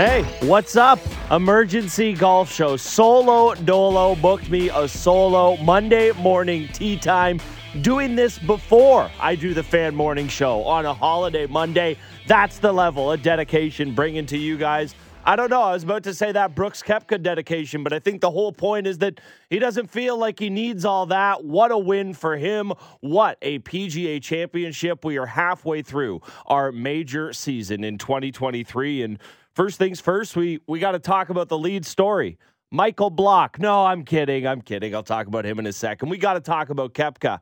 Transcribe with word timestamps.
Hey, 0.00 0.22
what's 0.48 0.76
up? 0.76 0.98
Emergency 1.30 2.14
golf 2.14 2.50
show. 2.50 2.78
Solo 2.78 3.54
Dolo 3.54 4.14
booked 4.14 4.48
me 4.48 4.70
a 4.70 4.88
solo 4.88 5.58
Monday 5.58 6.12
morning 6.12 6.68
tee 6.68 6.96
time. 6.96 7.38
Doing 7.82 8.16
this 8.16 8.38
before 8.38 9.10
I 9.20 9.34
do 9.34 9.52
the 9.52 9.62
fan 9.62 9.94
morning 9.94 10.26
show 10.26 10.64
on 10.64 10.86
a 10.86 10.94
holiday 10.94 11.46
Monday. 11.46 11.98
That's 12.26 12.58
the 12.60 12.72
level 12.72 13.12
of 13.12 13.20
dedication 13.20 13.94
bringing 13.94 14.24
to 14.24 14.38
you 14.38 14.56
guys. 14.56 14.94
I 15.22 15.36
don't 15.36 15.50
know. 15.50 15.60
I 15.60 15.74
was 15.74 15.82
about 15.82 16.04
to 16.04 16.14
say 16.14 16.32
that 16.32 16.54
Brooks 16.54 16.82
Koepka 16.82 17.22
dedication, 17.22 17.84
but 17.84 17.92
I 17.92 17.98
think 17.98 18.22
the 18.22 18.30
whole 18.30 18.52
point 18.52 18.86
is 18.86 18.96
that 18.98 19.20
he 19.50 19.58
doesn't 19.58 19.90
feel 19.90 20.16
like 20.16 20.38
he 20.38 20.48
needs 20.48 20.86
all 20.86 21.04
that. 21.06 21.44
What 21.44 21.70
a 21.70 21.76
win 21.76 22.14
for 22.14 22.38
him. 22.38 22.72
What 23.00 23.36
a 23.42 23.58
PGA 23.58 24.22
championship. 24.22 25.04
We 25.04 25.18
are 25.18 25.26
halfway 25.26 25.82
through 25.82 26.22
our 26.46 26.72
major 26.72 27.34
season 27.34 27.84
in 27.84 27.98
2023. 27.98 29.02
And 29.02 29.18
First 29.54 29.78
things 29.78 30.00
first, 30.00 30.36
we 30.36 30.60
we 30.66 30.78
got 30.78 30.92
to 30.92 30.98
talk 30.98 31.28
about 31.28 31.48
the 31.48 31.58
lead 31.58 31.84
story. 31.84 32.38
Michael 32.70 33.10
Block. 33.10 33.58
No, 33.58 33.84
I'm 33.84 34.04
kidding. 34.04 34.46
I'm 34.46 34.62
kidding. 34.62 34.94
I'll 34.94 35.02
talk 35.02 35.26
about 35.26 35.44
him 35.44 35.58
in 35.58 35.66
a 35.66 35.72
second. 35.72 36.08
We 36.08 36.18
got 36.18 36.34
to 36.34 36.40
talk 36.40 36.70
about 36.70 36.94
Koepka. 36.94 37.40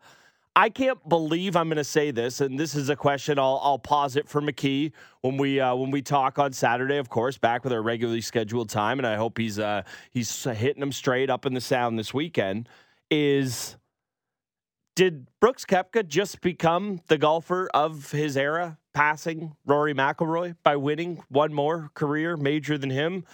I 0.56 0.70
can't 0.70 0.98
believe 1.08 1.54
I'm 1.54 1.68
going 1.68 1.76
to 1.76 1.84
say 1.84 2.10
this, 2.10 2.40
and 2.40 2.58
this 2.58 2.74
is 2.74 2.88
a 2.88 2.96
question 2.96 3.38
I'll, 3.38 3.60
I'll 3.62 3.78
pause 3.78 4.16
it 4.16 4.28
for 4.28 4.40
McKee 4.40 4.90
when 5.20 5.36
we 5.36 5.60
uh, 5.60 5.74
when 5.74 5.90
we 5.90 6.02
talk 6.02 6.38
on 6.38 6.52
Saturday. 6.52 6.96
Of 6.96 7.10
course, 7.10 7.38
back 7.38 7.62
with 7.62 7.72
our 7.72 7.82
regularly 7.82 8.22
scheduled 8.22 8.68
time, 8.68 8.98
and 8.98 9.06
I 9.06 9.16
hope 9.16 9.38
he's 9.38 9.58
uh, 9.58 9.82
he's 10.10 10.44
hitting 10.44 10.80
them 10.80 10.92
straight 10.92 11.30
up 11.30 11.46
in 11.46 11.54
the 11.54 11.60
sound 11.60 11.98
this 11.98 12.12
weekend. 12.12 12.68
Is 13.10 13.77
did 14.98 15.28
Brooks 15.38 15.64
Koepka 15.64 16.08
just 16.08 16.40
become 16.40 17.00
the 17.06 17.18
golfer 17.18 17.70
of 17.72 18.10
his 18.10 18.36
era, 18.36 18.78
passing 18.94 19.55
Rory 19.64 19.94
McIlroy 19.94 20.56
by 20.64 20.74
winning 20.74 21.22
one 21.28 21.55
more 21.55 21.92
career 21.94 22.36
major 22.36 22.77
than 22.77 22.90
him? 22.90 23.24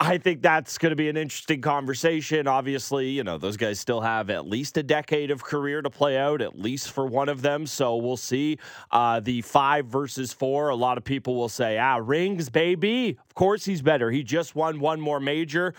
I 0.00 0.18
think 0.18 0.42
that's 0.42 0.78
going 0.78 0.90
to 0.90 0.96
be 0.96 1.08
an 1.08 1.16
interesting 1.16 1.60
conversation. 1.60 2.48
Obviously, 2.48 3.10
you 3.10 3.22
know, 3.22 3.38
those 3.38 3.56
guys 3.56 3.78
still 3.78 4.00
have 4.00 4.28
at 4.28 4.48
least 4.48 4.76
a 4.76 4.82
decade 4.82 5.30
of 5.30 5.44
career 5.44 5.82
to 5.82 5.88
play 5.88 6.18
out, 6.18 6.42
at 6.42 6.58
least 6.58 6.90
for 6.90 7.06
one 7.06 7.28
of 7.28 7.42
them. 7.42 7.64
So 7.64 7.94
we'll 7.94 8.16
see. 8.16 8.58
Uh, 8.90 9.20
the 9.20 9.42
five 9.42 9.86
versus 9.86 10.32
four, 10.32 10.70
a 10.70 10.74
lot 10.74 10.98
of 10.98 11.04
people 11.04 11.36
will 11.36 11.48
say, 11.48 11.78
ah, 11.78 12.00
rings, 12.02 12.50
baby. 12.50 13.16
Of 13.24 13.34
course 13.36 13.64
he's 13.64 13.82
better. 13.82 14.10
He 14.10 14.24
just 14.24 14.56
won 14.56 14.80
one 14.80 15.00
more 15.00 15.20
major. 15.20 15.74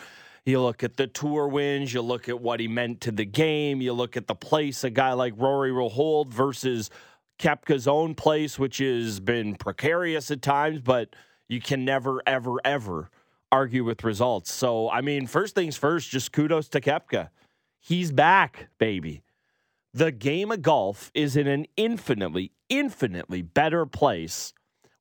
You 0.46 0.62
look 0.62 0.84
at 0.84 0.98
the 0.98 1.08
tour 1.08 1.48
wins, 1.48 1.94
you 1.94 2.02
look 2.02 2.28
at 2.28 2.42
what 2.42 2.60
he 2.60 2.68
meant 2.68 3.02
to 3.02 3.12
the 3.12 3.26
game, 3.26 3.82
you 3.82 3.94
look 3.94 4.18
at 4.18 4.28
the 4.28 4.36
place 4.36 4.84
a 4.84 4.90
guy 4.90 5.14
like 5.14 5.34
Rory 5.38 5.72
will 5.72 5.90
hold 5.90 6.34
versus 6.34 6.90
Koepka's 7.40 7.88
own 7.88 8.14
place, 8.14 8.60
which 8.60 8.80
has 8.80 9.22
been 9.22 9.56
precarious 9.56 10.32
at 10.32 10.42
times, 10.42 10.82
but 10.82 11.16
you 11.48 11.62
can 11.62 11.86
never, 11.86 12.22
ever, 12.28 12.58
ever 12.66 13.10
argue 13.54 13.86
with 13.86 14.04
results. 14.04 14.52
So, 14.52 14.90
I 14.90 15.02
mean, 15.02 15.28
first 15.28 15.56
things 15.56 15.78
first, 15.78 16.10
just 16.10 16.34
kudos 16.34 16.68
to 16.70 16.82
Koepka. 16.82 17.30
He's 17.80 18.12
back, 18.12 18.68
baby. 18.78 19.24
The 19.94 20.12
game 20.12 20.52
of 20.52 20.62
golf 20.62 21.12
is 21.14 21.38
in 21.38 21.48
an 21.48 21.68
infinitely, 21.78 22.52
infinitely 22.68 23.44
better 23.44 23.86
place 23.86 24.54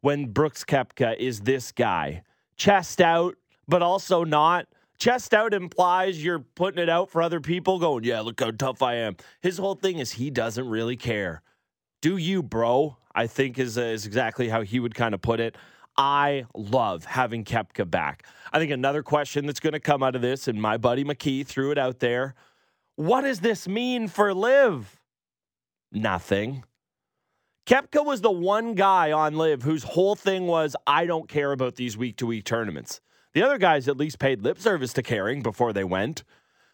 when 0.02 0.26
Brooks 0.26 0.64
Koepka 0.64 1.16
is 1.16 1.40
this 1.40 1.72
guy. 1.72 2.22
Chest 2.56 3.00
out, 3.00 3.36
but 3.66 3.82
also 3.82 4.22
not 4.22 4.66
chest 5.02 5.34
out 5.34 5.52
implies 5.52 6.22
you're 6.22 6.38
putting 6.38 6.80
it 6.80 6.88
out 6.88 7.10
for 7.10 7.22
other 7.22 7.40
people, 7.40 7.80
going, 7.80 8.04
yeah, 8.04 8.20
look 8.20 8.40
how 8.40 8.52
tough 8.52 8.82
I 8.82 8.94
am. 8.94 9.16
His 9.40 9.58
whole 9.58 9.74
thing 9.74 9.98
is 9.98 10.12
he 10.12 10.30
doesn't 10.30 10.68
really 10.68 10.96
care. 10.96 11.42
Do 12.00 12.16
you, 12.16 12.40
bro? 12.40 12.98
I 13.12 13.26
think 13.26 13.58
is, 13.58 13.76
uh, 13.76 13.82
is 13.82 14.06
exactly 14.06 14.48
how 14.48 14.62
he 14.62 14.78
would 14.78 14.94
kind 14.94 15.12
of 15.12 15.20
put 15.20 15.40
it. 15.40 15.56
I 15.96 16.46
love 16.54 17.04
having 17.04 17.44
Koepka 17.44 17.90
back. 17.90 18.24
I 18.52 18.60
think 18.60 18.70
another 18.70 19.02
question 19.02 19.44
that's 19.44 19.58
going 19.58 19.72
to 19.72 19.80
come 19.80 20.04
out 20.04 20.14
of 20.14 20.22
this, 20.22 20.46
and 20.46 20.62
my 20.62 20.76
buddy 20.76 21.02
McKee 21.02 21.44
threw 21.44 21.72
it 21.72 21.78
out 21.78 21.98
there. 21.98 22.36
What 22.94 23.22
does 23.22 23.40
this 23.40 23.66
mean 23.66 24.06
for 24.06 24.32
LIV? 24.32 25.00
Nothing. 25.90 26.62
Koepka 27.66 28.06
was 28.06 28.20
the 28.20 28.30
one 28.30 28.74
guy 28.74 29.10
on 29.10 29.36
LIV 29.36 29.62
whose 29.64 29.82
whole 29.82 30.14
thing 30.14 30.46
was, 30.46 30.76
I 30.86 31.06
don't 31.06 31.28
care 31.28 31.50
about 31.50 31.74
these 31.74 31.96
week 31.96 32.16
to 32.18 32.26
week 32.26 32.44
tournaments. 32.44 33.00
The 33.34 33.42
other 33.42 33.58
guys 33.58 33.88
at 33.88 33.96
least 33.96 34.18
paid 34.18 34.42
lip 34.42 34.58
service 34.58 34.92
to 34.94 35.02
caring 35.02 35.42
before 35.42 35.72
they 35.72 35.84
went. 35.84 36.24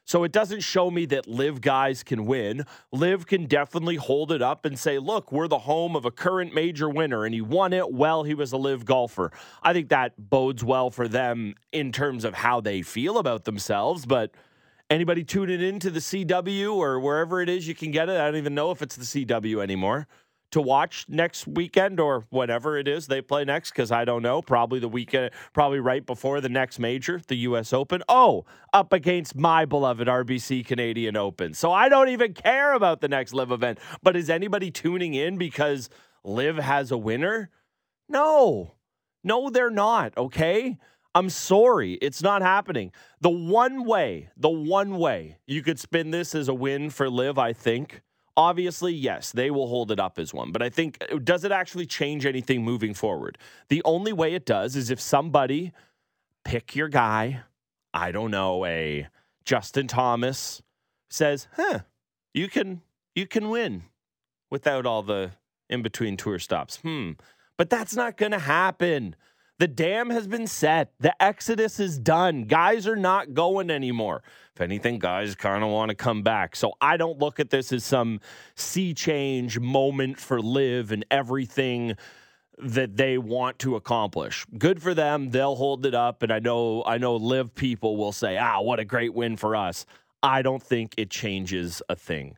So 0.05 0.25
it 0.25 0.33
doesn't 0.33 0.61
show 0.61 0.91
me 0.91 1.05
that 1.07 1.27
LIV 1.27 1.61
guys 1.61 2.03
can 2.03 2.25
win. 2.25 2.65
LIV 2.93 3.27
can 3.27 3.45
definitely 3.45 3.97
hold 3.97 4.33
it 4.33 4.41
up 4.41 4.65
and 4.65 4.79
say, 4.79 4.99
look, 4.99 5.31
we're 5.31 5.49
the 5.49 5.59
home 5.59 5.95
of 5.95 6.07
a 6.07 6.11
current 6.11 6.55
major 6.55 6.89
winner, 6.89 7.27
and 7.27 7.35
he 7.35 7.43
won 7.43 7.75
it 7.75 7.93
while 7.93 8.23
he 8.23 8.33
was 8.33 8.53
a 8.53 8.57
LIV 8.57 8.87
golfer. 8.87 9.31
I 9.63 9.75
think 9.75 9.91
that 9.91 10.15
bodes 10.17 10.65
well 10.65 10.91
for 10.91 11.09
them 11.09 11.57
in 11.73 11.93
terms 11.93 12.25
of 12.25 12.33
how 12.33 12.63
they 12.63 12.81
feel 12.81 13.19
about 13.19 13.45
themselves. 13.45 14.07
But 14.07 14.31
anybody 14.89 15.25
tuning 15.25 15.61
into 15.61 15.91
the 15.91 16.01
CW 16.01 16.75
or 16.75 16.99
wherever 16.99 17.43
it 17.43 17.51
is 17.51 17.69
you 17.69 17.75
can 17.75 17.91
get 17.91 18.09
it, 18.09 18.19
I 18.19 18.25
don't 18.25 18.37
even 18.37 18.55
know 18.55 18.71
if 18.71 18.81
it's 18.81 18.97
the 18.97 19.27
CW 19.27 19.63
anymore 19.63 20.09
to 20.51 20.61
watch 20.61 21.05
next 21.09 21.47
weekend 21.47 22.01
or 22.01 22.25
whatever 22.31 22.79
it 22.79 22.89
is 22.89 23.07
they 23.07 23.21
play 23.21 23.45
next 23.45 23.71
because 23.71 23.93
I 23.93 24.05
don't 24.05 24.23
know. 24.23 24.41
Probably 24.41 24.79
the 24.79 24.89
weekend, 24.89 25.31
probably 25.53 25.81
right 25.81 26.05
before 26.05 26.41
the 26.41 26.49
next 26.49 26.79
major, 26.79 27.21
the 27.29 27.37
U.S. 27.37 27.73
Open. 27.73 28.03
Oh, 28.09 28.45
up 28.73 28.93
against 28.93 29.37
my 29.37 29.65
beloved 29.65 30.09
RBC 30.09 30.67
Canadian 30.67 31.17
Open. 31.17 31.55
So 31.55 31.73
I 31.73 31.89
don't 31.89 32.09
even 32.09 32.33
care 32.33 32.75
about 32.75 33.01
the 33.01 33.09
next 33.09 33.35
LIV 33.35 33.53
event. 33.53 33.79
But 34.03 34.17
is 34.17 34.31
anybody 34.31 34.71
tuning 34.71 35.15
in 35.15 35.37
because 35.37 35.91
LIV 36.25 36.57
has 36.57 36.91
a 36.91 36.99
winner? 36.99 37.51
No, 38.09 38.73
no, 39.23 39.51
they're 39.51 39.71
not. 39.71 40.17
Okay. 40.17 40.79
I'm 41.15 41.31
sorry, 41.31 41.95
it's 41.95 42.23
not 42.23 42.43
happening. 42.43 42.93
The 43.21 43.31
one 43.31 43.85
way, 43.85 44.29
the 44.37 44.51
one 44.51 44.99
way 44.99 45.39
you 45.47 45.63
could 45.63 45.81
spin 45.81 46.11
this 46.11 46.35
as 46.35 46.49
a 46.49 46.55
win 46.55 46.91
for 46.91 47.11
LIV, 47.11 47.39
I 47.39 47.53
think, 47.53 48.03
Obviously, 48.39 48.95
yes, 48.95 49.33
they 49.33 49.51
will 49.51 49.67
hold 49.67 49.91
it 49.91 49.99
up 49.99 50.17
as 50.17 50.33
one. 50.33 50.53
But 50.53 50.63
I 50.63 50.71
think, 50.71 51.05
uh, 51.13 51.19
does 51.19 51.43
it 51.43 51.51
actually 51.51 51.87
change 51.87 52.25
anything 52.25 52.63
moving 52.63 52.95
forward? 52.95 53.37
The 53.69 53.83
only 53.85 54.13
way 54.13 54.35
it 54.35 54.47
does 54.47 54.77
is 54.77 54.91
if 54.91 55.01
somebody 55.01 55.73
pick 56.45 56.77
your 56.77 56.89
guy, 56.89 57.41
I 57.93 58.13
don't 58.13 58.31
know, 58.31 58.65
a 58.65 59.09
Justin 59.45 59.89
Thomas 59.89 60.63
says, 61.11 61.49
huh, 61.57 61.81
you 62.33 62.49
can 62.49 62.83
you 63.17 63.27
can 63.27 63.49
win 63.49 63.83
without 64.53 64.87
all 64.87 65.03
the 65.03 65.33
in 65.69 65.83
between 65.83 66.17
tour 66.17 66.39
stops. 66.39 66.77
Hmm. 66.77 67.13
But 67.57 67.71
that's 67.71 67.97
not 67.97 68.17
going 68.17 68.31
to 68.31 68.39
happen. 68.39 69.17
The 69.59 69.67
dam 69.67 70.11
has 70.11 70.29
been 70.29 70.47
set. 70.47 70.93
The 71.01 71.21
exodus 71.21 71.81
is 71.81 71.99
done. 71.99 72.45
Guys 72.45 72.87
are 72.87 72.97
not 72.97 73.35
going 73.35 73.71
anymore. 73.71 74.23
If 74.55 74.61
anything, 74.61 75.01
guys 75.01 75.35
kind 75.35 75.65
of 75.65 75.71
want 75.71 75.89
to 75.89 75.97
come 75.97 76.23
back. 76.23 76.55
So 76.55 76.75
I 76.81 76.97
don't 76.97 77.19
look 77.19 77.41
at 77.41 77.51
this 77.51 77.73
as 77.73 77.85
some 77.85 78.21
sea 78.55 78.95
change 78.95 79.59
moment 79.59 80.21
for 80.21 80.41
LIV 80.41 80.93
and 80.93 81.05
everything 81.11 81.97
that 82.59 82.97
they 82.97 83.19
want 83.19 83.59
to 83.61 83.75
accomplish. 83.75 84.47
Good 84.57 84.81
for 84.81 84.95
them. 84.95 85.31
They'll 85.31 85.57
hold 85.57 85.87
it 85.87 85.95
up. 85.95 86.23
And 86.23 86.33
I 86.33 86.39
know 86.39 86.85
I 86.87 86.99
know 86.99 87.17
LIV 87.17 87.57
people 87.57 87.97
will 87.97 88.13
say, 88.13 88.37
ah, 88.37 88.61
what 88.61 88.79
a 88.79 88.85
great 88.85 89.13
win 89.13 89.37
for 89.37 89.57
us. 89.57 89.87
I 90.23 90.43
don't 90.43 90.63
think 90.63 90.95
it 90.97 91.11
changes 91.11 91.83
a 91.89 91.97
thing. 91.97 92.37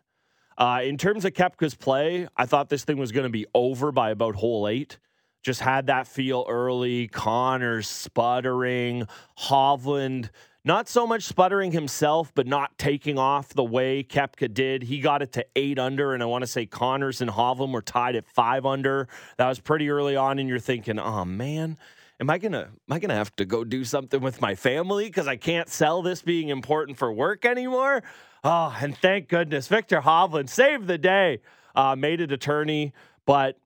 Uh, 0.57 0.81
in 0.85 0.97
terms 0.97 1.27
of 1.27 1.33
Koepka's 1.33 1.75
play, 1.75 2.29
I 2.37 2.47
thought 2.47 2.71
this 2.71 2.85
thing 2.85 2.99
was 2.99 3.13
going 3.13 3.25
to 3.25 3.31
be 3.31 3.47
over 3.55 3.93
by 3.93 4.11
about 4.11 4.37
hole 4.37 4.69
eight. 4.69 4.99
Just 5.43 5.61
had 5.61 5.87
that 5.87 6.07
feel 6.07 6.45
early. 6.49 7.09
Conners 7.09 7.89
sputtering. 7.89 9.07
Hovland 9.39 10.31
not 10.65 10.89
so 10.89 11.07
much 11.07 11.23
sputtering 11.23 11.73
himself, 11.73 12.33
but 12.35 12.47
not 12.47 12.77
taking 12.77 13.19
off 13.19 13.55
the 13.55 13.65
way 13.65 14.05
Koepka 14.05 14.53
did. 14.53 14.83
He 14.83 15.01
got 15.01 15.23
it 15.23 15.33
to 15.33 15.47
eight 15.57 15.79
under, 15.79 16.13
and 16.13 16.23
I 16.23 16.27
want 16.27 16.43
to 16.43 16.47
say 16.47 16.67
Conners 16.67 17.23
and 17.23 17.31
Hovland 17.31 17.73
were 17.73 17.81
tied 17.81 18.15
at 18.15 18.27
five 18.27 18.67
under. 18.67 19.09
That 19.39 19.49
was 19.49 19.59
pretty 19.59 19.89
early 19.89 20.17
on, 20.17 20.39
and 20.39 20.49
you're 20.49 20.59
thinking, 20.59 20.99
oh 20.99 21.25
man, 21.25 21.79
am 22.21 22.29
I 22.29 22.37
gonna 22.37 22.69
am 22.89 22.93
I 22.93 22.99
gonna 22.99 23.15
have 23.15 23.35
to 23.37 23.47
go 23.47 23.65
do 23.65 23.85
something 23.85 24.21
with 24.21 24.43
my 24.43 24.55
family 24.55 25.07
because 25.07 25.27
I 25.27 25.37
can't 25.37 25.69
sell 25.69 26.03
this 26.03 26.21
being 26.21 26.51
important 26.51 26.99
for 26.99 27.11
work 27.11 27.47
anymore? 27.47 28.03
Oh, 28.45 28.77
and 28.81 28.97
thank 28.97 29.29
goodness 29.29 29.67
Viktor 29.67 30.03
Hovland 30.03 30.51
saved 30.51 30.87
the 30.87 30.99
day, 30.99 31.41
uh, 31.75 31.97
made 31.97 32.21
it 32.21 32.33
attorney, 32.33 32.93
but 33.25 33.59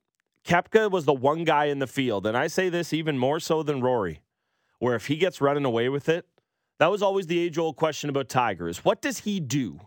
Koepka 0.46 0.90
was 0.90 1.04
the 1.04 1.14
one 1.14 1.44
guy 1.44 1.66
in 1.66 1.78
the 1.78 1.86
field, 1.86 2.26
and 2.26 2.36
I 2.36 2.48
say 2.48 2.68
this 2.68 2.92
even 2.92 3.18
more 3.18 3.40
so 3.40 3.62
than 3.62 3.80
Rory, 3.80 4.20
where 4.78 4.94
if 4.94 5.06
he 5.06 5.16
gets 5.16 5.40
running 5.40 5.64
away 5.64 5.88
with 5.88 6.08
it 6.08 6.26
that 6.78 6.90
was 6.90 7.02
always 7.02 7.26
the 7.26 7.38
age 7.38 7.58
old 7.58 7.76
question 7.76 8.10
about 8.10 8.28
Tiger 8.28 8.68
is 8.68 8.84
what 8.84 9.00
does 9.00 9.20
he 9.20 9.40
do? 9.40 9.80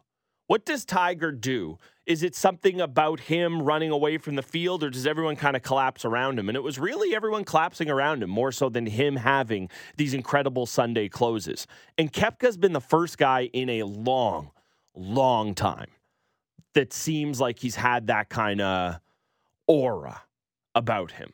What 0.48 0.66
does 0.66 0.86
Tiger 0.86 1.34
do? 1.34 1.78
Is 2.06 2.24
it 2.24 2.34
something 2.34 2.80
about 2.80 3.20
him 3.20 3.62
running 3.62 3.92
away 3.92 4.18
from 4.18 4.36
the 4.36 4.42
field, 4.42 4.82
or 4.82 4.90
does 4.90 5.06
everyone 5.06 5.36
kind 5.36 5.58
of 5.58 5.62
collapse 5.62 6.06
around 6.06 6.40
him? 6.40 6.48
And 6.48 6.56
it 6.56 6.64
was 6.64 6.80
really 6.80 7.14
everyone 7.14 7.44
collapsing 7.44 7.90
around 7.90 8.24
him 8.24 8.30
more 8.30 8.54
so 8.54 8.70
than 8.70 8.86
him 8.86 9.18
having 9.18 9.70
these 9.98 10.14
incredible 10.14 10.66
Sunday 10.66 11.10
closes. 11.10 11.68
And 11.98 12.14
Koepka's 12.14 12.56
been 12.56 12.72
the 12.72 12.80
first 12.80 13.18
guy 13.18 13.50
in 13.52 13.70
a 13.70 13.84
long, 13.84 14.52
long 14.96 15.54
time 15.54 15.90
that 16.74 16.94
seems 16.94 17.42
like 17.42 17.60
he's 17.60 17.76
had 17.76 18.08
that 18.08 18.30
kind 18.30 18.62
of 18.62 19.02
aura 19.68 20.22
about 20.78 21.14
him. 21.14 21.34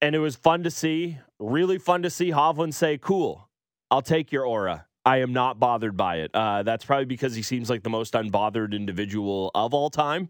And 0.00 0.14
it 0.14 0.18
was 0.18 0.34
fun 0.34 0.62
to 0.64 0.70
see, 0.70 1.18
really 1.38 1.78
fun 1.78 2.02
to 2.02 2.10
see 2.10 2.30
Hovland 2.30 2.74
say, 2.74 2.98
Cool, 2.98 3.48
I'll 3.90 4.02
take 4.02 4.32
your 4.32 4.46
aura. 4.46 4.86
I 5.06 5.18
am 5.18 5.34
not 5.34 5.60
bothered 5.60 5.96
by 5.96 6.16
it. 6.16 6.30
Uh, 6.32 6.62
that's 6.62 6.84
probably 6.84 7.04
because 7.04 7.34
he 7.34 7.42
seems 7.42 7.68
like 7.68 7.82
the 7.82 7.90
most 7.90 8.14
unbothered 8.14 8.72
individual 8.72 9.50
of 9.54 9.74
all 9.74 9.90
time. 9.90 10.28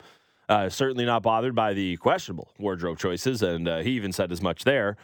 Uh, 0.48 0.68
certainly 0.68 1.06
not 1.06 1.22
bothered 1.22 1.54
by 1.54 1.72
the 1.72 1.96
questionable 1.96 2.50
wardrobe 2.58 2.98
choices, 2.98 3.40
and 3.40 3.66
uh, 3.68 3.78
he 3.78 3.90
even 3.92 4.12
said 4.12 4.32
as 4.32 4.42
much 4.42 4.64
there. 4.64 4.96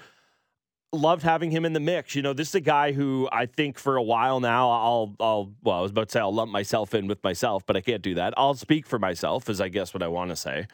Loved 0.92 1.22
having 1.22 1.52
him 1.52 1.64
in 1.64 1.72
the 1.72 1.80
mix. 1.80 2.16
You 2.16 2.22
know, 2.22 2.32
this 2.32 2.48
is 2.48 2.56
a 2.56 2.60
guy 2.60 2.92
who 2.92 3.28
I 3.30 3.46
think 3.46 3.78
for 3.78 3.96
a 3.96 4.02
while 4.02 4.40
now, 4.40 4.68
I'll, 4.70 5.14
I'll, 5.20 5.52
well, 5.62 5.78
I 5.78 5.80
was 5.80 5.92
about 5.92 6.08
to 6.08 6.12
say 6.12 6.20
I'll 6.20 6.34
lump 6.34 6.50
myself 6.50 6.94
in 6.94 7.06
with 7.06 7.22
myself, 7.22 7.64
but 7.64 7.76
I 7.76 7.80
can't 7.80 8.02
do 8.02 8.16
that. 8.16 8.34
I'll 8.36 8.54
speak 8.54 8.86
for 8.86 8.98
myself, 8.98 9.48
is 9.48 9.60
I 9.60 9.68
guess 9.68 9.94
what 9.94 10.02
I 10.02 10.08
want 10.08 10.30
to 10.30 10.36
say. 10.36 10.66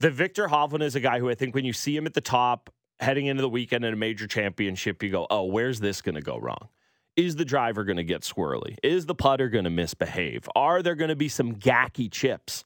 The 0.00 0.10
Viktor 0.10 0.48
Hovland 0.48 0.82
is 0.82 0.96
a 0.96 1.00
guy 1.00 1.18
who 1.18 1.28
I 1.28 1.34
think 1.34 1.54
when 1.54 1.66
you 1.66 1.74
see 1.74 1.94
him 1.94 2.06
at 2.06 2.14
the 2.14 2.22
top 2.22 2.70
heading 3.00 3.26
into 3.26 3.42
the 3.42 3.50
weekend 3.50 3.84
in 3.84 3.92
a 3.92 3.96
major 3.96 4.26
championship, 4.26 5.02
you 5.02 5.10
go, 5.10 5.26
oh, 5.30 5.44
where's 5.44 5.80
this 5.80 6.00
going 6.00 6.14
to 6.14 6.22
go 6.22 6.38
wrong? 6.38 6.68
Is 7.16 7.36
the 7.36 7.44
driver 7.44 7.84
going 7.84 7.98
to 7.98 8.04
get 8.04 8.22
squirrely? 8.22 8.76
Is 8.82 9.04
the 9.04 9.14
putter 9.14 9.50
going 9.50 9.64
to 9.64 9.70
misbehave? 9.70 10.48
Are 10.56 10.82
there 10.82 10.94
going 10.94 11.10
to 11.10 11.16
be 11.16 11.28
some 11.28 11.54
gacky 11.54 12.10
chips? 12.10 12.64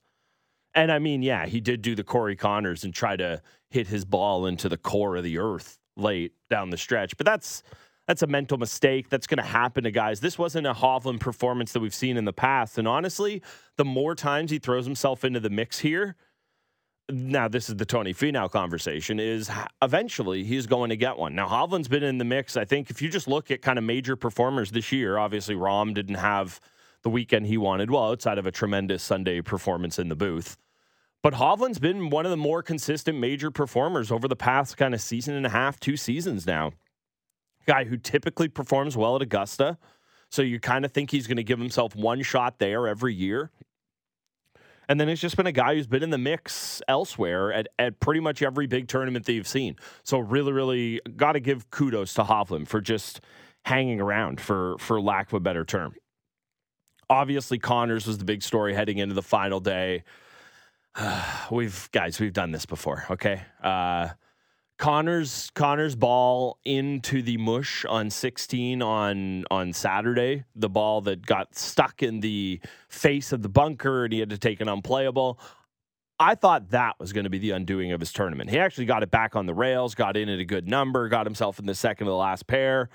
And 0.74 0.92
I 0.92 1.00
mean, 1.00 1.22
yeah, 1.22 1.46
he 1.46 1.60
did 1.60 1.82
do 1.82 1.96
the 1.96 2.04
Corey 2.04 2.36
Conners 2.36 2.84
and 2.84 2.94
try 2.94 3.16
to 3.16 3.42
hit 3.68 3.88
his 3.88 4.04
ball 4.04 4.46
into 4.46 4.68
the 4.68 4.76
core 4.76 5.16
of 5.16 5.24
the 5.24 5.38
earth 5.38 5.78
late 5.96 6.34
down 6.50 6.70
the 6.70 6.76
stretch. 6.76 7.16
But 7.16 7.26
that's 7.26 7.64
that's 8.06 8.22
a 8.22 8.26
mental 8.26 8.58
mistake. 8.58 9.08
That's 9.08 9.26
going 9.26 9.38
to 9.38 9.44
happen 9.44 9.84
to 9.84 9.90
guys. 9.90 10.20
This 10.20 10.38
wasn't 10.38 10.66
a 10.66 10.74
Hovland 10.74 11.20
performance 11.20 11.72
that 11.72 11.80
we've 11.80 11.94
seen 11.94 12.16
in 12.16 12.26
the 12.26 12.32
past. 12.34 12.76
And 12.76 12.86
honestly, 12.86 13.42
the 13.76 13.84
more 13.84 14.14
times 14.14 14.50
he 14.50 14.58
throws 14.58 14.84
himself 14.84 15.24
into 15.24 15.40
the 15.40 15.48
mix 15.48 15.78
here, 15.78 16.16
now 17.10 17.48
this 17.48 17.68
is 17.68 17.76
the 17.76 17.84
Tony 17.84 18.14
Finau 18.14 18.50
conversation, 18.50 19.20
is 19.20 19.50
eventually 19.82 20.44
he's 20.44 20.66
going 20.66 20.90
to 20.90 20.96
get 20.96 21.18
one. 21.18 21.34
Now, 21.34 21.48
Hovland's 21.48 21.88
been 21.88 22.02
in 22.02 22.18
the 22.18 22.24
mix. 22.24 22.56
I 22.56 22.64
think 22.64 22.90
if 22.90 23.02
you 23.02 23.08
just 23.08 23.28
look 23.28 23.50
at 23.50 23.62
kind 23.62 23.78
of 23.78 23.84
major 23.84 24.16
performers 24.16 24.70
this 24.70 24.90
year, 24.90 25.18
obviously 25.18 25.54
Rahm 25.54 25.94
didn't 25.94 26.16
have 26.16 26.60
the 27.02 27.10
weekend 27.10 27.46
he 27.46 27.58
wanted, 27.58 27.90
well, 27.90 28.10
outside 28.10 28.38
of 28.38 28.46
a 28.46 28.50
tremendous 28.50 29.02
Sunday 29.02 29.42
performance 29.42 29.98
in 29.98 30.08
the 30.08 30.16
booth. 30.16 30.56
But 31.22 31.34
Hovland's 31.34 31.78
been 31.78 32.10
one 32.10 32.24
of 32.24 32.30
the 32.30 32.36
more 32.36 32.62
consistent 32.62 33.18
major 33.18 33.50
performers 33.50 34.10
over 34.10 34.26
the 34.26 34.36
past 34.36 34.76
kind 34.76 34.94
of 34.94 35.00
season 35.00 35.34
and 35.34 35.46
a 35.46 35.50
half, 35.50 35.78
two 35.78 35.96
seasons 35.96 36.46
now. 36.46 36.72
Guy 37.66 37.84
who 37.84 37.96
typically 37.96 38.48
performs 38.48 38.96
well 38.96 39.16
at 39.16 39.22
Augusta. 39.22 39.78
So 40.30 40.42
you 40.42 40.60
kind 40.60 40.84
of 40.84 40.92
think 40.92 41.10
he's 41.10 41.26
going 41.26 41.36
to 41.36 41.44
give 41.44 41.58
himself 41.58 41.94
one 41.94 42.22
shot 42.22 42.58
there 42.58 42.88
every 42.88 43.14
year. 43.14 43.50
And 44.88 45.00
then 45.00 45.08
it's 45.08 45.20
just 45.20 45.36
been 45.36 45.46
a 45.46 45.52
guy 45.52 45.74
who's 45.74 45.86
been 45.86 46.02
in 46.02 46.10
the 46.10 46.18
mix 46.18 46.82
elsewhere 46.88 47.52
at, 47.52 47.68
at 47.78 48.00
pretty 48.00 48.20
much 48.20 48.42
every 48.42 48.66
big 48.66 48.88
tournament 48.88 49.26
that 49.26 49.32
you've 49.32 49.48
seen. 49.48 49.76
So 50.02 50.18
really, 50.18 50.52
really 50.52 51.00
got 51.16 51.32
to 51.32 51.40
give 51.40 51.70
kudos 51.70 52.14
to 52.14 52.24
Hovland 52.24 52.68
for 52.68 52.80
just 52.80 53.20
hanging 53.64 54.00
around, 54.00 54.40
for 54.40 54.76
for 54.78 55.00
lack 55.00 55.28
of 55.28 55.34
a 55.34 55.40
better 55.40 55.64
term. 55.64 55.94
Obviously, 57.08 57.58
Conners 57.58 58.06
was 58.06 58.18
the 58.18 58.24
big 58.24 58.42
story 58.42 58.74
heading 58.74 58.98
into 58.98 59.14
the 59.14 59.22
final 59.22 59.60
day. 59.60 60.04
we've 61.50 61.88
guys, 61.92 62.20
we've 62.20 62.32
done 62.32 62.52
this 62.52 62.66
before. 62.66 63.04
Okay, 63.10 63.42
uh, 63.62 64.08
Conners 64.76 65.50
Conners 65.54 65.94
ball 65.94 66.58
into 66.64 67.22
the 67.22 67.36
mush 67.36 67.84
on 67.84 68.10
16 68.10 68.82
on 68.82 69.44
on 69.50 69.72
Saturday. 69.72 70.44
The 70.56 70.68
ball 70.68 71.00
that 71.02 71.24
got 71.24 71.54
stuck 71.54 72.02
in 72.02 72.20
the 72.20 72.60
face 72.88 73.32
of 73.32 73.42
the 73.42 73.48
bunker 73.48 74.04
and 74.04 74.12
he 74.12 74.18
had 74.18 74.30
to 74.30 74.38
take 74.38 74.60
an 74.60 74.68
unplayable. 74.68 75.38
I 76.18 76.34
thought 76.34 76.70
that 76.70 76.98
was 76.98 77.12
going 77.12 77.24
to 77.24 77.30
be 77.30 77.38
the 77.38 77.52
undoing 77.52 77.92
of 77.92 78.00
his 78.00 78.12
tournament. 78.12 78.50
He 78.50 78.58
actually 78.58 78.86
got 78.86 79.02
it 79.02 79.10
back 79.10 79.34
on 79.34 79.46
the 79.46 79.54
rails, 79.54 79.94
got 79.94 80.16
in 80.16 80.28
at 80.28 80.38
a 80.38 80.44
good 80.44 80.68
number, 80.68 81.08
got 81.08 81.26
himself 81.26 81.58
in 81.58 81.66
the 81.66 81.74
second 81.74 82.06
of 82.06 82.12
the 82.12 82.16
last 82.16 82.46
pair. 82.46 82.88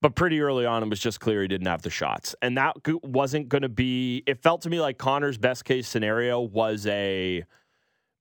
But 0.00 0.16
pretty 0.16 0.40
early 0.40 0.66
on, 0.66 0.82
it 0.82 0.88
was 0.88 1.00
just 1.00 1.20
clear 1.20 1.42
he 1.42 1.48
didn't 1.48 1.66
have 1.68 1.82
the 1.82 1.90
shots. 1.90 2.34
And 2.42 2.56
that 2.58 2.76
wasn't 3.04 3.48
going 3.48 3.62
to 3.62 3.68
be, 3.68 4.24
it 4.26 4.42
felt 4.42 4.62
to 4.62 4.70
me 4.70 4.80
like 4.80 4.98
Conners' 4.98 5.38
best 5.38 5.64
case 5.64 5.86
scenario 5.86 6.40
was 6.40 6.86
a 6.86 7.44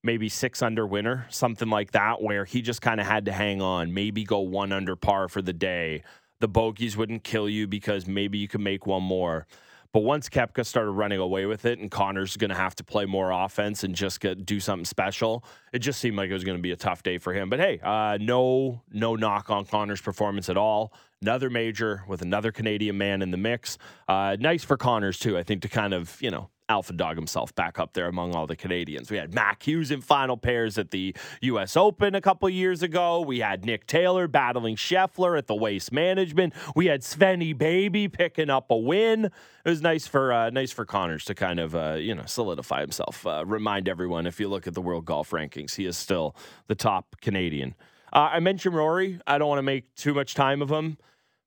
maybe 0.04 0.30
six 0.30 0.62
under 0.62 0.86
winner, 0.86 1.28
something 1.30 1.70
like 1.70 1.92
that, 1.92 2.22
where 2.22 2.46
he 2.46 2.62
just 2.62 2.82
kind 2.82 3.00
of 3.00 3.08
had 3.08 3.26
to 3.26 3.32
hang 3.32 3.62
on, 3.62 3.94
maybe 3.94 4.24
go 4.24 4.40
one 4.40 4.72
under 4.72 4.96
par 4.96 5.28
for 5.28 5.42
the 5.42 5.54
day. 5.54 6.04
The 6.40 6.48
bogeys 6.48 6.98
wouldn't 6.98 7.24
kill 7.24 7.48
you 7.48 7.68
because 7.68 8.08
maybe 8.08 8.38
you 8.38 8.48
could 8.48 8.62
make 8.62 8.88
one 8.88 9.04
more. 9.04 9.46
But 9.94 10.04
once 10.04 10.30
Koepka 10.30 10.66
started 10.66 10.92
running 10.92 11.20
away 11.20 11.46
with 11.46 11.66
it 11.66 11.80
and 11.80 11.92
Conners 11.92 12.38
going 12.38 12.50
to 12.50 12.56
have 12.56 12.76
to 12.76 12.84
play 12.84 13.06
more 13.06 13.30
offense 13.32 13.84
and 13.84 13.94
just 13.94 14.22
get, 14.22 14.46
do 14.46 14.62
something 14.62 14.86
special, 14.86 15.44
it 15.74 15.80
just 15.80 16.00
seemed 16.00 16.16
like 16.16 16.30
it 16.30 16.34
was 16.34 16.46
going 16.46 16.58
to 16.58 16.62
be 16.62 16.72
a 16.72 16.78
tough 16.78 17.04
day 17.04 17.18
for 17.18 17.34
him. 17.34 17.50
But 17.50 17.60
hey, 17.60 17.80
uh, 17.84 18.18
no 18.22 18.82
no 18.92 19.16
knock 19.16 19.50
on 19.50 19.66
Conners' 19.66 20.02
performance 20.02 20.48
at 20.50 20.56
all. 20.56 20.94
Another 21.22 21.50
major 21.50 22.04
with 22.08 22.22
another 22.22 22.54
Canadian 22.54 22.98
man 22.98 23.22
in 23.22 23.32
the 23.32 23.38
mix. 23.38 23.78
Uh, 24.08 24.38
nice 24.40 24.64
for 24.64 24.78
Conners, 24.78 25.20
too, 25.20 25.38
I 25.38 25.44
think, 25.44 25.62
to 25.64 25.70
kind 25.70 25.94
of 25.94 26.18
you 26.22 26.32
know 26.32 26.50
alpha 26.72 26.94
dog 26.94 27.18
himself 27.18 27.54
back 27.54 27.78
up 27.78 27.94
there 27.94 28.08
among 28.08 28.34
all 28.34 28.48
the 28.48 28.56
Canadians. 28.56 29.12
We 29.12 29.18
had 29.18 29.34
Mac 29.34 29.62
Hughes 29.68 29.92
in 29.92 30.00
final 30.02 30.38
pairs 30.38 30.78
at 30.78 30.92
the 30.92 31.14
U.S. 31.42 31.76
Open 31.76 32.16
a 32.16 32.22
couple 32.22 32.50
years 32.50 32.82
ago. 32.82 33.20
We 33.20 33.42
had 33.42 33.66
Nick 33.66 33.86
Taylor 33.86 34.28
battling 34.28 34.78
Scheffler 34.78 35.38
at 35.38 35.48
the 35.48 35.56
Waste 35.56 35.92
Management. 35.92 36.54
We 36.74 36.86
had 36.86 37.02
Svenny 37.02 37.56
Baby 37.56 38.08
picking 38.08 38.50
up 38.50 38.72
a 38.72 38.78
win. 38.78 39.26
It 39.26 39.70
was 39.70 39.82
nice 39.82 40.08
for 40.08 40.32
uh, 40.32 40.50
nice 40.50 40.72
for 40.72 40.86
Conners 40.86 41.26
to 41.26 41.36
kind 41.36 41.60
of 41.60 41.76
uh, 41.76 41.96
you 42.00 42.16
know 42.16 42.24
solidify 42.26 42.80
himself. 42.82 43.28
Uh, 43.28 43.44
remind 43.46 43.90
everyone 43.90 44.26
if 44.26 44.40
you 44.40 44.48
look 44.48 44.66
at 44.66 44.74
the 44.74 44.82
world 44.82 45.06
golf 45.06 45.32
rankings, 45.32 45.76
he 45.76 45.86
is 45.86 45.98
still 45.98 46.36
the 46.68 46.76
top 46.76 47.18
Canadian. 47.22 47.76
Uh, 48.14 48.30
I 48.32 48.40
mentioned 48.40 48.76
Rory. 48.76 49.20
I 49.28 49.38
don't 49.38 49.50
want 49.50 49.60
to 49.60 49.64
make 49.64 49.94
too 49.96 50.14
much 50.14 50.36
time 50.36 50.62
of 50.62 50.70
him. 50.70 50.98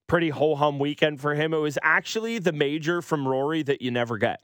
Pretty 0.06 0.29
ho 0.29 0.55
hum 0.55 0.79
weekend 0.79 1.20
for 1.20 1.35
him. 1.35 1.55
It 1.55 1.59
was 1.59 1.79
actually 1.82 2.38
the 2.38 2.53
major 2.53 3.00
from 3.00 3.27
Rory 3.27 3.62
that 3.62 3.81
you 3.81 3.91
never 3.91 4.19
get. 4.19 4.41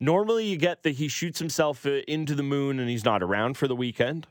Normally, 0.00 0.46
you 0.46 0.56
get 0.56 0.82
that 0.84 0.92
he 0.92 1.08
shoots 1.08 1.38
himself 1.38 1.84
uh, 1.84 2.00
into 2.06 2.34
the 2.34 2.42
moon 2.42 2.78
and 2.78 2.88
he's 2.88 3.04
not 3.04 3.22
around 3.22 3.56
for 3.56 3.66
the 3.66 3.76
weekend. 3.76 4.26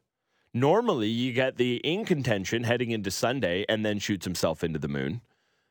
Normally, 0.53 1.09
you 1.09 1.33
get 1.33 1.57
the 1.57 1.75
in 1.77 2.05
contention 2.05 2.63
heading 2.63 2.91
into 2.91 3.11
Sunday 3.11 3.65
and 3.67 3.85
then 3.85 3.99
shoots 3.99 4.25
himself 4.25 4.63
into 4.63 4.79
the 4.79 4.87
moon. 4.87 5.21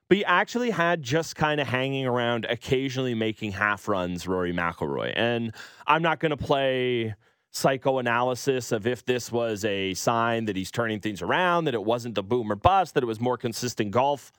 But 0.09 0.19
he 0.19 0.25
actually 0.25 0.71
had 0.71 1.03
just 1.03 1.35
kind 1.35 1.61
of 1.61 1.67
hanging 1.67 2.07
around, 2.07 2.47
occasionally 2.49 3.15
making 3.15 3.53
half 3.53 3.89
runs, 3.89 4.29
Rory 4.29 4.53
McIlroy. 4.53 5.13
And 5.17 5.53
I'm 5.87 6.03
not 6.03 6.21
going 6.21 6.31
to 6.31 6.37
play 6.37 7.17
psychoanalysis 7.51 8.71
of 8.71 8.87
if 8.87 9.05
this 9.05 9.33
was 9.33 9.65
a 9.65 9.95
sign 9.95 10.45
that 10.45 10.57
he's 10.57 10.71
turning 10.71 11.01
things 11.01 11.23
around, 11.23 11.65
that 11.65 11.75
it 11.75 11.83
wasn't 11.83 12.15
the 12.15 12.23
boom 12.23 12.53
or 12.53 12.55
bust, 12.55 12.95
that 12.95 13.03
it 13.03 13.07
was 13.07 13.19
more 13.19 13.39
consistent 13.39 13.91
golf 13.91 14.31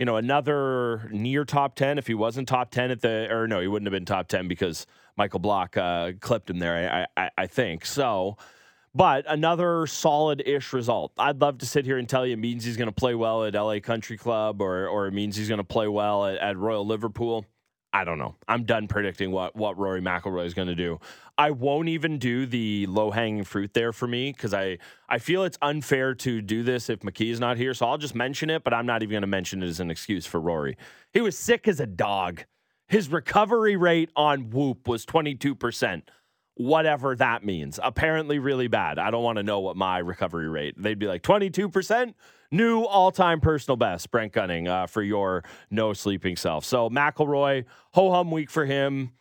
you 0.00 0.06
know, 0.06 0.16
another 0.16 1.10
near 1.12 1.44
top 1.44 1.76
10 1.76 1.98
if 1.98 2.06
he 2.06 2.14
wasn't 2.14 2.48
top 2.48 2.70
10 2.70 2.90
at 2.90 3.02
the, 3.02 3.30
or 3.30 3.46
no, 3.46 3.60
he 3.60 3.66
wouldn't 3.66 3.86
have 3.86 3.92
been 3.92 4.06
top 4.06 4.28
10 4.28 4.48
because 4.48 4.86
Michael 5.18 5.40
Block 5.40 5.76
uh, 5.76 6.12
clipped 6.20 6.48
him 6.48 6.58
there, 6.58 7.06
I, 7.16 7.22
I, 7.22 7.30
I 7.36 7.46
think. 7.46 7.84
So, 7.84 8.38
but 8.94 9.26
another 9.28 9.86
solid 9.86 10.42
ish 10.46 10.72
result. 10.72 11.12
I'd 11.18 11.42
love 11.42 11.58
to 11.58 11.66
sit 11.66 11.84
here 11.84 11.98
and 11.98 12.08
tell 12.08 12.24
you 12.24 12.32
it 12.32 12.38
means 12.38 12.64
he's 12.64 12.78
going 12.78 12.88
to 12.88 12.94
play 12.94 13.14
well 13.14 13.44
at 13.44 13.52
LA 13.52 13.80
Country 13.80 14.16
Club 14.16 14.62
or, 14.62 14.88
or 14.88 15.06
it 15.06 15.12
means 15.12 15.36
he's 15.36 15.48
going 15.48 15.58
to 15.58 15.64
play 15.64 15.86
well 15.86 16.24
at, 16.24 16.38
at 16.38 16.56
Royal 16.56 16.86
Liverpool. 16.86 17.44
I 17.92 18.04
don't 18.04 18.18
know. 18.18 18.36
I'm 18.46 18.64
done 18.64 18.86
predicting 18.86 19.32
what 19.32 19.56
what 19.56 19.76
Rory 19.76 20.00
McIlroy 20.00 20.46
is 20.46 20.54
going 20.54 20.68
to 20.68 20.76
do. 20.76 21.00
I 21.36 21.50
won't 21.50 21.88
even 21.88 22.18
do 22.18 22.46
the 22.46 22.86
low 22.86 23.10
hanging 23.10 23.44
fruit 23.44 23.74
there 23.74 23.92
for 23.92 24.06
me 24.06 24.32
because 24.32 24.54
I 24.54 24.78
I 25.08 25.18
feel 25.18 25.42
it's 25.42 25.58
unfair 25.60 26.14
to 26.16 26.40
do 26.40 26.62
this 26.62 26.88
if 26.88 27.00
McKee 27.00 27.30
is 27.30 27.40
not 27.40 27.56
here. 27.56 27.74
So 27.74 27.86
I'll 27.86 27.98
just 27.98 28.14
mention 28.14 28.48
it, 28.48 28.62
but 28.62 28.72
I'm 28.72 28.86
not 28.86 29.02
even 29.02 29.12
going 29.12 29.22
to 29.22 29.26
mention 29.26 29.62
it 29.62 29.66
as 29.66 29.80
an 29.80 29.90
excuse 29.90 30.24
for 30.24 30.40
Rory. 30.40 30.76
He 31.12 31.20
was 31.20 31.36
sick 31.36 31.66
as 31.66 31.80
a 31.80 31.86
dog. 31.86 32.44
His 32.86 33.08
recovery 33.08 33.76
rate 33.76 34.10
on 34.14 34.50
Whoop 34.50 34.86
was 34.86 35.04
22 35.04 35.54
percent 35.56 36.10
whatever 36.60 37.16
that 37.16 37.42
means. 37.42 37.80
Apparently, 37.82 38.38
really 38.38 38.68
bad. 38.68 38.98
I 38.98 39.10
don't 39.10 39.24
want 39.24 39.36
to 39.36 39.42
know 39.42 39.60
what 39.60 39.76
my 39.76 39.98
recovery 39.98 40.48
rate. 40.48 40.74
They'd 40.76 40.98
be 40.98 41.06
like 41.06 41.22
22%. 41.22 42.14
New 42.52 42.82
all 42.82 43.10
time 43.10 43.40
personal 43.40 43.76
best, 43.76 44.10
Brent 44.10 44.32
Gunning, 44.32 44.68
uh, 44.68 44.86
for 44.86 45.02
your 45.02 45.44
no 45.70 45.92
sleeping 45.92 46.36
self. 46.36 46.64
So, 46.64 46.90
McIlroy, 46.90 47.64
ho 47.92 48.10
hum 48.10 48.30
week 48.30 48.50
for 48.50 48.66
him. 48.66 49.12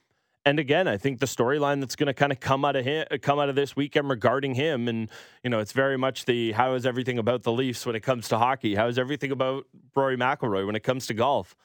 And 0.45 0.59
again, 0.59 0.87
I 0.87 0.97
think 0.97 1.19
the 1.19 1.27
storyline 1.27 1.79
that's 1.79 1.95
going 1.95 2.07
to 2.07 2.13
kind 2.13 2.31
of 2.31 2.39
come 2.39 2.65
out 2.65 2.75
of 2.75 2.83
him, 2.83 3.05
come 3.21 3.39
out 3.39 3.49
of 3.49 3.55
this 3.55 3.75
weekend 3.75 4.09
regarding 4.09 4.55
him, 4.55 4.87
and 4.87 5.09
you 5.43 5.49
know, 5.49 5.59
it's 5.59 5.73
very 5.73 5.97
much 5.97 6.25
the 6.25 6.53
how 6.53 6.73
is 6.73 6.85
everything 6.85 7.19
about 7.19 7.43
the 7.43 7.51
Leafs 7.51 7.85
when 7.85 7.95
it 7.95 8.01
comes 8.01 8.27
to 8.29 8.37
hockey? 8.37 8.75
How 8.75 8.87
is 8.87 8.97
everything 8.97 9.31
about 9.31 9.65
Rory 9.95 10.17
McIlroy 10.17 10.65
when 10.65 10.75
it 10.75 10.83
comes 10.83 11.05
to 11.07 11.13
golf? 11.13 11.55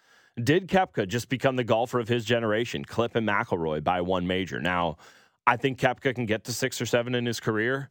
Did 0.43 0.69
Koepka 0.69 1.09
just 1.09 1.29
become 1.29 1.57
the 1.57 1.65
golfer 1.65 1.99
of 1.99 2.09
his 2.09 2.25
generation, 2.25 2.85
clipping 2.85 3.25
McIlroy 3.25 3.83
by 3.83 4.03
one 4.03 4.27
major? 4.27 4.61
Now, 4.61 4.99
I 5.47 5.57
think 5.57 5.79
Koepka 5.79 6.15
can 6.15 6.27
get 6.27 6.45
to 6.45 6.53
six 6.53 6.81
or 6.81 6.87
seven 6.87 7.15
in 7.15 7.27
his 7.27 7.41
career. 7.41 7.91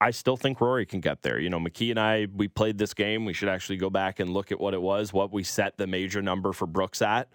I 0.00 0.10
still 0.10 0.36
think 0.36 0.60
Rory 0.60 0.84
can 0.84 1.00
get 1.00 1.22
there. 1.22 1.38
You 1.38 1.48
know, 1.48 1.60
McKee 1.60 1.90
and 1.90 2.00
I, 2.00 2.26
we 2.34 2.48
played 2.48 2.76
this 2.76 2.92
game. 2.92 3.24
We 3.24 3.32
should 3.32 3.48
actually 3.48 3.76
go 3.76 3.88
back 3.88 4.18
and 4.18 4.30
look 4.30 4.50
at 4.50 4.58
what 4.58 4.74
it 4.74 4.82
was, 4.82 5.12
what 5.12 5.32
we 5.32 5.44
set 5.44 5.76
the 5.76 5.86
major 5.86 6.20
number 6.20 6.52
for 6.52 6.66
Brooks 6.66 7.02
at. 7.02 7.28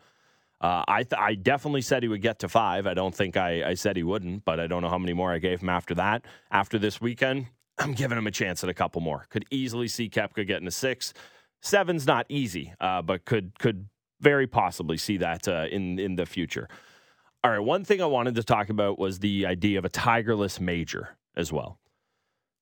Uh, 0.60 0.84
I 0.88 1.04
th- 1.04 1.20
I 1.20 1.36
definitely 1.36 1.82
said 1.82 2.04
he 2.04 2.10
would 2.10 2.22
get 2.22 2.40
to 2.40 2.50
five. 2.50 2.88
I 2.88 2.94
don't 2.94 3.14
think 3.14 3.38
I, 3.38 3.70
I 3.70 3.74
said 3.76 3.96
he 3.96 4.04
wouldn't, 4.04 4.44
but 4.44 4.60
I 4.60 4.68
don't 4.68 4.82
know 4.82 4.90
how 4.90 4.98
many 4.98 5.14
more 5.14 5.32
I 5.32 5.38
gave 5.38 5.62
him 5.62 5.70
after 5.70 5.94
that. 5.96 6.26
After 6.52 6.80
this 6.80 7.00
weekend, 7.00 7.48
I'm 7.78 7.94
giving 7.94 8.18
him 8.18 8.28
a 8.28 8.32
chance 8.32 8.64
at 8.64 8.70
a 8.70 8.74
couple 8.74 9.02
more. 9.02 9.28
Could 9.30 9.46
easily 9.52 9.88
see 9.88 10.10
Koepka 10.10 10.46
getting 10.48 10.68
a 10.68 10.72
six. 10.72 11.14
Seven's 11.62 12.08
not 12.08 12.26
easy, 12.28 12.74
uh, 12.82 13.02
but 13.02 13.24
could 13.24 13.58
could 13.60 13.88
very 14.20 14.48
possibly 14.48 14.98
see 14.98 15.18
that 15.18 15.48
uh, 15.48 15.68
in 15.72 16.00
in 16.00 16.16
the 16.16 16.26
future. 16.26 16.68
All 17.48 17.54
right, 17.54 17.60
one 17.60 17.86
thing 17.86 18.02
I 18.02 18.06
wanted 18.08 18.36
to 18.36 18.44
talk 18.44 18.68
about 18.68 19.00
was 19.00 19.20
the 19.20 19.46
idea 19.46 19.80
of 19.80 19.86
a 19.86 19.90
tigerless 19.90 20.60
major 20.60 21.16
as 21.34 21.50
well. 21.50 21.80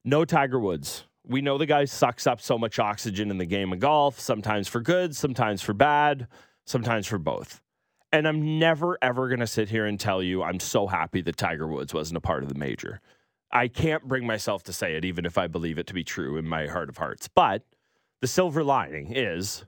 No 0.03 0.25
Tiger 0.25 0.59
Woods. 0.59 1.05
We 1.25 1.41
know 1.41 1.57
the 1.57 1.65
guy 1.65 1.85
sucks 1.85 2.27
up 2.27 2.39
so 2.39 2.59
much 2.59 2.77
oxygen 2.77 3.31
in 3.31 3.39
the 3.39 3.47
game 3.47 3.73
of 3.73 3.79
golf, 3.79 4.19
sometimes 4.19 4.67
for 4.67 4.81
good, 4.81 5.15
sometimes 5.15 5.63
for 5.63 5.73
bad, 5.73 6.27
sometimes 6.67 7.07
for 7.07 7.17
both. 7.17 7.63
And 8.11 8.27
I'm 8.27 8.59
never, 8.59 8.99
ever 9.01 9.27
going 9.27 9.39
to 9.39 9.47
sit 9.47 9.69
here 9.69 9.87
and 9.87 9.99
tell 9.99 10.21
you 10.21 10.43
I'm 10.43 10.59
so 10.59 10.85
happy 10.85 11.21
that 11.23 11.35
Tiger 11.35 11.65
Woods 11.65 11.91
wasn't 11.91 12.17
a 12.17 12.21
part 12.21 12.43
of 12.43 12.49
the 12.49 12.59
major. 12.59 13.01
I 13.51 13.69
can't 13.69 14.07
bring 14.07 14.27
myself 14.27 14.61
to 14.65 14.71
say 14.71 14.93
it, 14.93 15.03
even 15.03 15.25
if 15.25 15.39
I 15.39 15.47
believe 15.47 15.79
it 15.79 15.87
to 15.87 15.95
be 15.95 16.03
true 16.03 16.37
in 16.37 16.47
my 16.47 16.67
heart 16.67 16.89
of 16.89 16.97
hearts. 16.97 17.27
But 17.27 17.63
the 18.21 18.27
silver 18.27 18.63
lining 18.63 19.13
is 19.15 19.65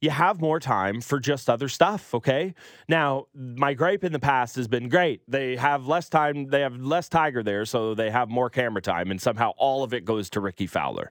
you 0.00 0.10
have 0.10 0.40
more 0.40 0.58
time 0.58 1.00
for 1.00 1.20
just 1.20 1.50
other 1.50 1.68
stuff, 1.68 2.14
okay? 2.14 2.54
Now, 2.88 3.26
my 3.34 3.74
gripe 3.74 4.02
in 4.02 4.12
the 4.12 4.18
past 4.18 4.56
has 4.56 4.66
been 4.66 4.88
great. 4.88 5.22
They 5.28 5.56
have 5.56 5.86
less 5.86 6.08
time, 6.08 6.46
they 6.46 6.60
have 6.60 6.80
less 6.80 7.08
Tiger 7.08 7.42
there, 7.42 7.64
so 7.64 7.94
they 7.94 8.10
have 8.10 8.28
more 8.28 8.48
camera 8.48 8.80
time, 8.80 9.10
and 9.10 9.20
somehow 9.20 9.52
all 9.56 9.82
of 9.82 9.92
it 9.92 10.04
goes 10.04 10.30
to 10.30 10.40
Rickie 10.40 10.66
Fowler. 10.66 11.10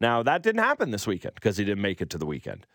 Now, 0.00 0.22
that 0.22 0.42
didn't 0.42 0.62
happen 0.62 0.90
this 0.90 1.06
weekend 1.06 1.34
because 1.34 1.56
he 1.56 1.64
didn't 1.64 1.82
make 1.82 2.00
it 2.00 2.10
to 2.10 2.18
the 2.18 2.26
weekend. 2.26 2.66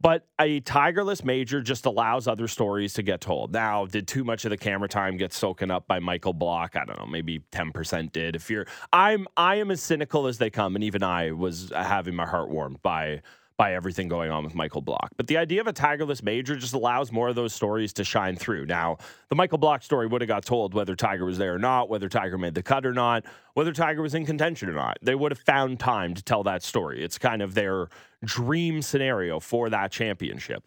But 0.00 0.26
a 0.38 0.60
tigerless 0.60 1.24
major 1.24 1.62
just 1.62 1.86
allows 1.86 2.28
other 2.28 2.48
stories 2.48 2.92
to 2.94 3.02
get 3.02 3.22
told. 3.22 3.52
Now, 3.52 3.86
did 3.86 4.06
too 4.06 4.24
much 4.24 4.44
of 4.44 4.50
the 4.50 4.56
camera 4.56 4.88
time 4.88 5.16
get 5.16 5.30
soaken 5.30 5.70
up 5.70 5.88
by 5.88 6.00
Michael 6.00 6.34
Block? 6.34 6.76
I 6.76 6.84
don't 6.84 6.98
know, 6.98 7.06
maybe 7.06 7.40
10% 7.50 8.12
did. 8.12 8.36
If 8.36 8.50
you're 8.50 8.66
I'm 8.92 9.26
I 9.38 9.56
am 9.56 9.70
as 9.70 9.82
cynical 9.82 10.26
as 10.26 10.36
they 10.36 10.50
come, 10.50 10.74
and 10.74 10.84
even 10.84 11.02
I 11.02 11.32
was 11.32 11.72
having 11.74 12.14
my 12.14 12.26
heart 12.26 12.50
warmed 12.50 12.82
by 12.82 13.22
by 13.58 13.74
everything 13.74 14.08
going 14.08 14.30
on 14.30 14.44
with 14.44 14.54
Michael 14.54 14.82
Block. 14.82 15.10
But 15.16 15.28
the 15.28 15.38
idea 15.38 15.60
of 15.60 15.66
a 15.66 15.72
Tigerless 15.72 16.22
major 16.22 16.56
just 16.56 16.74
allows 16.74 17.10
more 17.10 17.28
of 17.28 17.34
those 17.34 17.54
stories 17.54 17.92
to 17.94 18.04
shine 18.04 18.36
through. 18.36 18.66
Now, 18.66 18.98
the 19.28 19.34
Michael 19.34 19.58
Block 19.58 19.82
story 19.82 20.06
would 20.06 20.20
have 20.20 20.28
got 20.28 20.44
told 20.44 20.74
whether 20.74 20.94
Tiger 20.94 21.24
was 21.24 21.38
there 21.38 21.54
or 21.54 21.58
not, 21.58 21.88
whether 21.88 22.08
Tiger 22.08 22.36
made 22.36 22.54
the 22.54 22.62
cut 22.62 22.84
or 22.84 22.92
not, 22.92 23.24
whether 23.54 23.72
Tiger 23.72 24.02
was 24.02 24.14
in 24.14 24.26
contention 24.26 24.68
or 24.68 24.74
not. 24.74 24.98
They 25.00 25.14
would 25.14 25.32
have 25.32 25.40
found 25.40 25.80
time 25.80 26.14
to 26.14 26.22
tell 26.22 26.42
that 26.42 26.62
story. 26.62 27.02
It's 27.02 27.18
kind 27.18 27.40
of 27.40 27.54
their 27.54 27.88
dream 28.24 28.82
scenario 28.82 29.40
for 29.40 29.70
that 29.70 29.90
championship. 29.90 30.62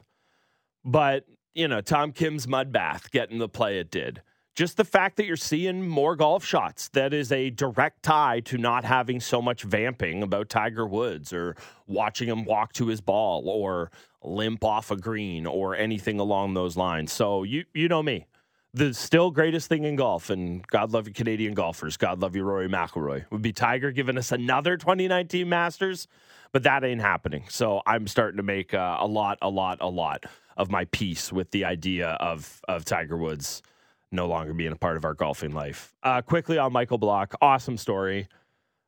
But, 0.84 1.26
you 1.54 1.68
know, 1.68 1.82
Tom 1.82 2.12
Kim's 2.12 2.48
mud 2.48 2.72
bath 2.72 3.12
getting 3.12 3.38
the 3.38 3.50
play 3.50 3.80
it 3.80 3.92
did 3.92 4.22
just 4.60 4.76
the 4.76 4.84
fact 4.84 5.16
that 5.16 5.26
you're 5.26 5.38
seeing 5.38 5.88
more 5.88 6.18
golf 6.18 6.44
shots 6.44 6.90
that 6.90 7.14
is 7.14 7.32
a 7.32 7.50
direct 7.50 8.04
tie 8.04 8.42
to 8.42 8.58
not 8.58 8.84
having 8.84 9.22
so 9.22 9.42
much 9.42 9.64
vamping 9.64 10.22
about 10.22 10.50
Tiger 10.50 10.86
Woods 10.86 11.32
or 11.32 11.56
watching 11.88 12.28
him 12.28 12.44
walk 12.44 12.74
to 12.74 12.88
his 12.88 13.00
ball 13.00 13.48
or 13.48 13.90
limp 14.22 14.66
off 14.66 14.92
a 14.92 14.98
green 14.98 15.46
or 15.46 15.78
anything 15.78 16.20
along 16.20 16.56
those 16.56 16.76
lines. 16.76 17.14
So 17.14 17.44
you 17.44 17.64
you 17.74 17.88
know 17.88 18.04
me. 18.04 18.26
The 18.74 18.94
still 18.94 19.32
greatest 19.32 19.70
thing 19.70 19.86
in 19.86 19.96
golf, 19.96 20.30
and 20.30 20.68
God 20.68 20.92
love 20.92 21.08
you, 21.08 21.14
Canadian 21.14 21.54
golfers. 21.54 21.96
God 21.96 22.20
love 22.20 22.36
you, 22.36 22.44
Rory 22.44 22.68
McIlroy. 22.68 23.32
Would 23.32 23.42
be 23.42 23.54
Tiger 23.54 23.94
giving 23.94 24.18
us 24.18 24.34
another 24.34 24.76
2019 24.76 25.48
Masters, 25.48 26.10
but 26.52 26.64
that 26.64 26.84
ain't 26.84 27.00
happening. 27.00 27.46
So 27.48 27.82
I'm 27.88 28.08
starting 28.08 28.38
to 28.38 28.44
make 28.44 28.74
uh, 28.74 28.98
a 29.00 29.08
lot, 29.08 29.38
a 29.42 29.50
lot, 29.50 29.78
a 29.80 29.88
lot 29.88 30.26
of 30.58 30.70
my 30.70 30.84
peace 30.84 31.32
with 31.32 31.52
the 31.52 31.64
idea 31.64 32.10
of 32.20 32.60
of 32.68 32.84
Tiger 32.84 33.16
Woods 33.16 33.62
no 34.12 34.28
longer 34.28 34.54
being 34.54 34.72
a 34.72 34.76
part 34.76 34.98
of 34.98 35.06
our 35.06 35.14
golfing 35.14 35.52
life. 35.52 35.94
Uh, 36.04 36.22
quickly 36.22 36.58
on 36.58 36.74
Michael 36.74 36.98
Block, 36.98 37.36
awesome 37.42 37.78
story. 37.78 38.28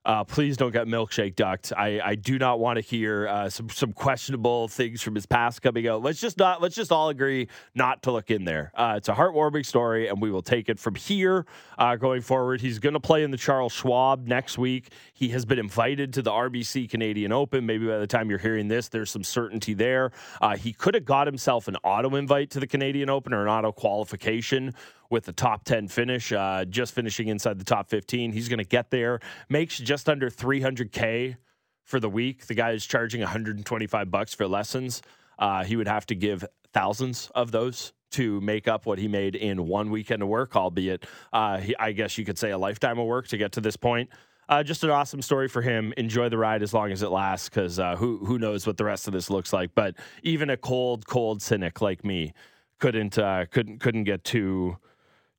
Uh, 0.03 0.23
please 0.23 0.57
don't 0.57 0.71
get 0.71 0.87
milkshake 0.87 1.35
ducked. 1.35 1.71
I, 1.77 2.01
I 2.03 2.15
do 2.15 2.39
not 2.39 2.59
want 2.59 2.77
to 2.77 2.81
hear 2.81 3.27
uh, 3.27 3.49
some 3.49 3.69
some 3.69 3.93
questionable 3.93 4.67
things 4.67 5.01
from 5.01 5.13
his 5.13 5.27
past 5.27 5.61
coming 5.61 5.87
out. 5.87 6.01
Let's 6.01 6.19
just 6.19 6.39
not. 6.39 6.59
Let's 6.59 6.73
just 6.73 6.91
all 6.91 7.09
agree 7.09 7.49
not 7.75 8.01
to 8.03 8.11
look 8.11 8.31
in 8.31 8.43
there. 8.43 8.71
Uh, 8.73 8.95
it's 8.97 9.09
a 9.09 9.13
heartwarming 9.13 9.63
story, 9.63 10.07
and 10.07 10.19
we 10.19 10.31
will 10.31 10.41
take 10.41 10.69
it 10.69 10.79
from 10.79 10.95
here 10.95 11.45
uh, 11.77 11.97
going 11.97 12.21
forward. 12.21 12.61
He's 12.61 12.79
going 12.79 12.93
to 12.93 12.99
play 12.99 13.23
in 13.23 13.29
the 13.29 13.37
Charles 13.37 13.73
Schwab 13.73 14.25
next 14.25 14.57
week. 14.57 14.91
He 15.13 15.29
has 15.29 15.45
been 15.45 15.59
invited 15.59 16.13
to 16.13 16.23
the 16.23 16.31
RBC 16.31 16.89
Canadian 16.89 17.31
Open. 17.31 17.67
Maybe 17.67 17.85
by 17.85 17.99
the 17.99 18.07
time 18.07 18.27
you're 18.31 18.39
hearing 18.39 18.69
this, 18.69 18.87
there's 18.87 19.11
some 19.11 19.23
certainty 19.23 19.75
there. 19.75 20.11
Uh, 20.41 20.57
he 20.57 20.73
could 20.73 20.95
have 20.95 21.05
got 21.05 21.27
himself 21.27 21.67
an 21.67 21.75
auto 21.83 22.15
invite 22.15 22.49
to 22.51 22.59
the 22.59 22.67
Canadian 22.67 23.11
Open 23.11 23.33
or 23.33 23.43
an 23.43 23.49
auto 23.49 23.71
qualification 23.71 24.73
with 25.11 25.25
the 25.25 25.33
top 25.33 25.65
10 25.65 25.87
finish, 25.87 26.31
uh, 26.31 26.65
just 26.65 26.93
finishing 26.93 27.27
inside 27.27 27.59
the 27.59 27.65
top 27.65 27.89
15. 27.89 28.31
He's 28.31 28.49
going 28.49 28.59
to 28.59 28.65
get 28.65 28.89
there, 28.89 29.19
makes 29.49 29.77
just 29.77 30.09
under 30.09 30.29
300K 30.29 31.35
for 31.83 31.99
the 31.99 32.09
week. 32.09 32.47
The 32.47 32.53
guy 32.53 32.71
is 32.71 32.85
charging 32.85 33.21
125 33.21 34.09
bucks 34.09 34.33
for 34.33 34.47
lessons. 34.47 35.01
Uh, 35.37 35.63
he 35.63 35.75
would 35.75 35.87
have 35.87 36.05
to 36.07 36.15
give 36.15 36.45
thousands 36.73 37.29
of 37.35 37.51
those 37.51 37.93
to 38.11 38.41
make 38.41 38.67
up 38.67 38.85
what 38.85 38.99
he 38.99 39.07
made 39.07 39.35
in 39.35 39.67
one 39.67 39.89
weekend 39.89 40.21
of 40.21 40.27
work, 40.27 40.55
albeit, 40.55 41.05
uh, 41.33 41.57
he, 41.57 41.75
I 41.77 41.91
guess 41.91 42.17
you 42.17 42.25
could 42.25 42.37
say, 42.37 42.51
a 42.51 42.57
lifetime 42.57 42.99
of 42.99 43.05
work 43.05 43.27
to 43.29 43.37
get 43.37 43.53
to 43.53 43.61
this 43.61 43.77
point. 43.77 44.09
Uh, 44.49 44.61
just 44.63 44.83
an 44.83 44.89
awesome 44.89 45.21
story 45.21 45.47
for 45.47 45.61
him. 45.61 45.93
Enjoy 45.95 46.27
the 46.27 46.37
ride 46.37 46.61
as 46.61 46.73
long 46.73 46.91
as 46.91 47.03
it 47.03 47.09
lasts, 47.09 47.47
because 47.47 47.79
uh, 47.79 47.95
who 47.95 48.17
who 48.25 48.37
knows 48.37 48.67
what 48.67 48.75
the 48.75 48.83
rest 48.83 49.07
of 49.07 49.13
this 49.13 49.29
looks 49.29 49.53
like. 49.53 49.73
But 49.75 49.95
even 50.23 50.49
a 50.49 50.57
cold, 50.57 51.07
cold 51.07 51.41
cynic 51.41 51.79
like 51.79 52.03
me 52.03 52.33
couldn't 52.79 53.17
uh, 53.17 53.45
couldn't 53.49 53.79
couldn't 53.79 54.03
get 54.03 54.25
too 54.25 54.75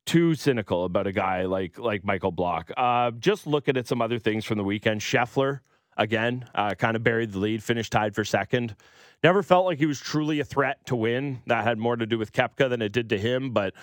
too 0.05 0.35
cynical 0.35 0.85
about 0.85 1.07
a 1.07 1.11
guy 1.11 1.45
like 1.45 1.77
like 1.77 2.03
Michael 2.03 2.31
Block. 2.31 2.71
Uh, 2.75 3.11
just 3.11 3.47
looking 3.47 3.77
at 3.77 3.87
some 3.87 4.01
other 4.01 4.19
things 4.19 4.45
from 4.45 4.57
the 4.57 4.63
weekend. 4.63 5.01
Scheffler 5.01 5.61
again 5.97 6.45
uh, 6.55 6.73
kind 6.75 6.95
of 6.95 7.03
buried 7.03 7.31
the 7.31 7.39
lead, 7.39 7.63
finished 7.63 7.91
tied 7.91 8.15
for 8.15 8.23
second. 8.23 8.75
Never 9.23 9.41
felt 9.41 9.65
like 9.65 9.79
he 9.79 9.85
was 9.85 9.99
truly 9.99 10.39
a 10.39 10.43
threat 10.43 10.85
to 10.87 10.95
win. 10.95 11.41
That 11.47 11.63
had 11.63 11.77
more 11.77 11.95
to 11.95 12.05
do 12.05 12.17
with 12.17 12.33
Koepka 12.33 12.69
than 12.69 12.81
it 12.81 12.91
did 12.91 13.09
to 13.09 13.17
him, 13.17 13.51
but. 13.51 13.73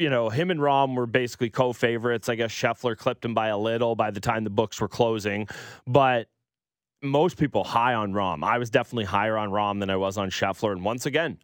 You 0.00 0.10
know, 0.10 0.28
him 0.28 0.52
and 0.52 0.60
Rahm 0.60 0.94
were 0.94 1.08
basically 1.08 1.50
co 1.50 1.72
favorites. 1.72 2.28
I 2.28 2.36
guess 2.36 2.52
Scheffler 2.52 2.96
clipped 2.96 3.24
him 3.24 3.34
by 3.34 3.48
a 3.48 3.58
little 3.58 3.96
by 3.96 4.12
the 4.12 4.20
time 4.20 4.44
the 4.44 4.48
books 4.48 4.80
were 4.80 4.86
closing. 4.86 5.48
But 5.88 6.28
most 7.02 7.36
people 7.36 7.64
high 7.64 7.94
on 7.94 8.12
Rahm. 8.12 8.44
I 8.44 8.58
was 8.58 8.70
definitely 8.70 9.06
higher 9.06 9.36
on 9.36 9.50
Rahm 9.50 9.80
than 9.80 9.90
I 9.90 9.96
was 9.96 10.16
on 10.16 10.30
Scheffler. 10.30 10.70
And 10.70 10.84
once 10.84 11.06
again, 11.06 11.38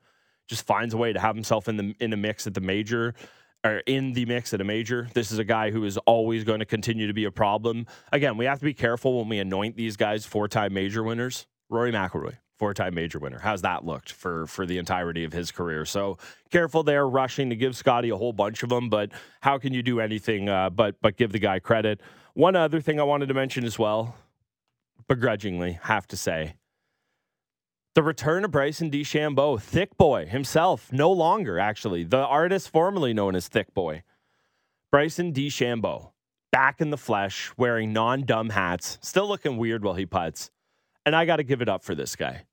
just 0.46 0.66
finds 0.66 0.94
a 0.94 0.96
way 0.96 1.12
to 1.12 1.20
have 1.20 1.34
himself 1.34 1.68
in 1.68 1.76
the 1.76 1.94
in 2.00 2.12
a 2.12 2.16
mix 2.16 2.46
at 2.46 2.54
the 2.54 2.60
major 2.60 3.14
or 3.64 3.78
in 3.86 4.12
the 4.12 4.26
mix 4.26 4.52
at 4.52 4.60
a 4.60 4.64
major. 4.64 5.08
This 5.14 5.32
is 5.32 5.38
a 5.38 5.44
guy 5.44 5.70
who 5.70 5.84
is 5.84 5.96
always 5.98 6.44
going 6.44 6.60
to 6.60 6.66
continue 6.66 7.06
to 7.06 7.14
be 7.14 7.24
a 7.24 7.30
problem. 7.30 7.86
Again, 8.12 8.36
we 8.36 8.44
have 8.44 8.58
to 8.58 8.64
be 8.64 8.74
careful 8.74 9.18
when 9.18 9.28
we 9.28 9.38
anoint 9.38 9.76
these 9.76 9.96
guys 9.96 10.26
four-time 10.26 10.74
major 10.74 11.02
winners. 11.02 11.46
Rory 11.70 11.90
McIlroy, 11.90 12.36
four-time 12.58 12.94
major 12.94 13.18
winner. 13.18 13.38
How's 13.38 13.62
that 13.62 13.86
looked 13.86 14.12
for 14.12 14.46
for 14.46 14.66
the 14.66 14.76
entirety 14.76 15.24
of 15.24 15.32
his 15.32 15.50
career? 15.50 15.86
So 15.86 16.18
careful 16.50 16.82
there, 16.82 17.08
rushing 17.08 17.48
to 17.48 17.56
give 17.56 17.74
Scotty 17.74 18.10
a 18.10 18.16
whole 18.16 18.34
bunch 18.34 18.62
of 18.62 18.68
them. 18.68 18.90
But 18.90 19.12
how 19.40 19.56
can 19.58 19.72
you 19.72 19.82
do 19.82 19.98
anything 19.98 20.50
uh, 20.50 20.68
but 20.68 20.96
but 21.00 21.16
give 21.16 21.32
the 21.32 21.38
guy 21.38 21.58
credit? 21.58 22.02
One 22.34 22.54
other 22.54 22.82
thing 22.82 23.00
I 23.00 23.04
wanted 23.04 23.28
to 23.28 23.34
mention 23.34 23.64
as 23.64 23.78
well, 23.78 24.14
begrudgingly, 25.08 25.78
have 25.84 26.06
to 26.08 26.16
say, 26.16 26.56
the 27.94 28.02
return 28.02 28.44
of 28.44 28.50
Bryson 28.50 28.90
DeChambeau, 28.90 29.60
Thick 29.60 29.96
Boy 29.96 30.26
himself, 30.26 30.92
no 30.92 31.10
longer 31.12 31.58
actually, 31.58 32.02
the 32.02 32.18
artist 32.18 32.68
formerly 32.68 33.14
known 33.14 33.36
as 33.36 33.46
Thick 33.46 33.72
Boy. 33.72 34.02
Bryson 34.90 35.32
DeChambeau, 35.32 36.10
back 36.50 36.80
in 36.80 36.90
the 36.90 36.98
flesh, 36.98 37.52
wearing 37.56 37.92
non 37.92 38.24
dumb 38.24 38.50
hats, 38.50 38.98
still 39.00 39.28
looking 39.28 39.56
weird 39.56 39.84
while 39.84 39.94
he 39.94 40.06
puts. 40.06 40.50
And 41.06 41.14
I 41.14 41.24
got 41.24 41.36
to 41.36 41.44
give 41.44 41.62
it 41.62 41.68
up 41.68 41.84
for 41.84 41.94
this 41.94 42.16
guy. 42.16 42.44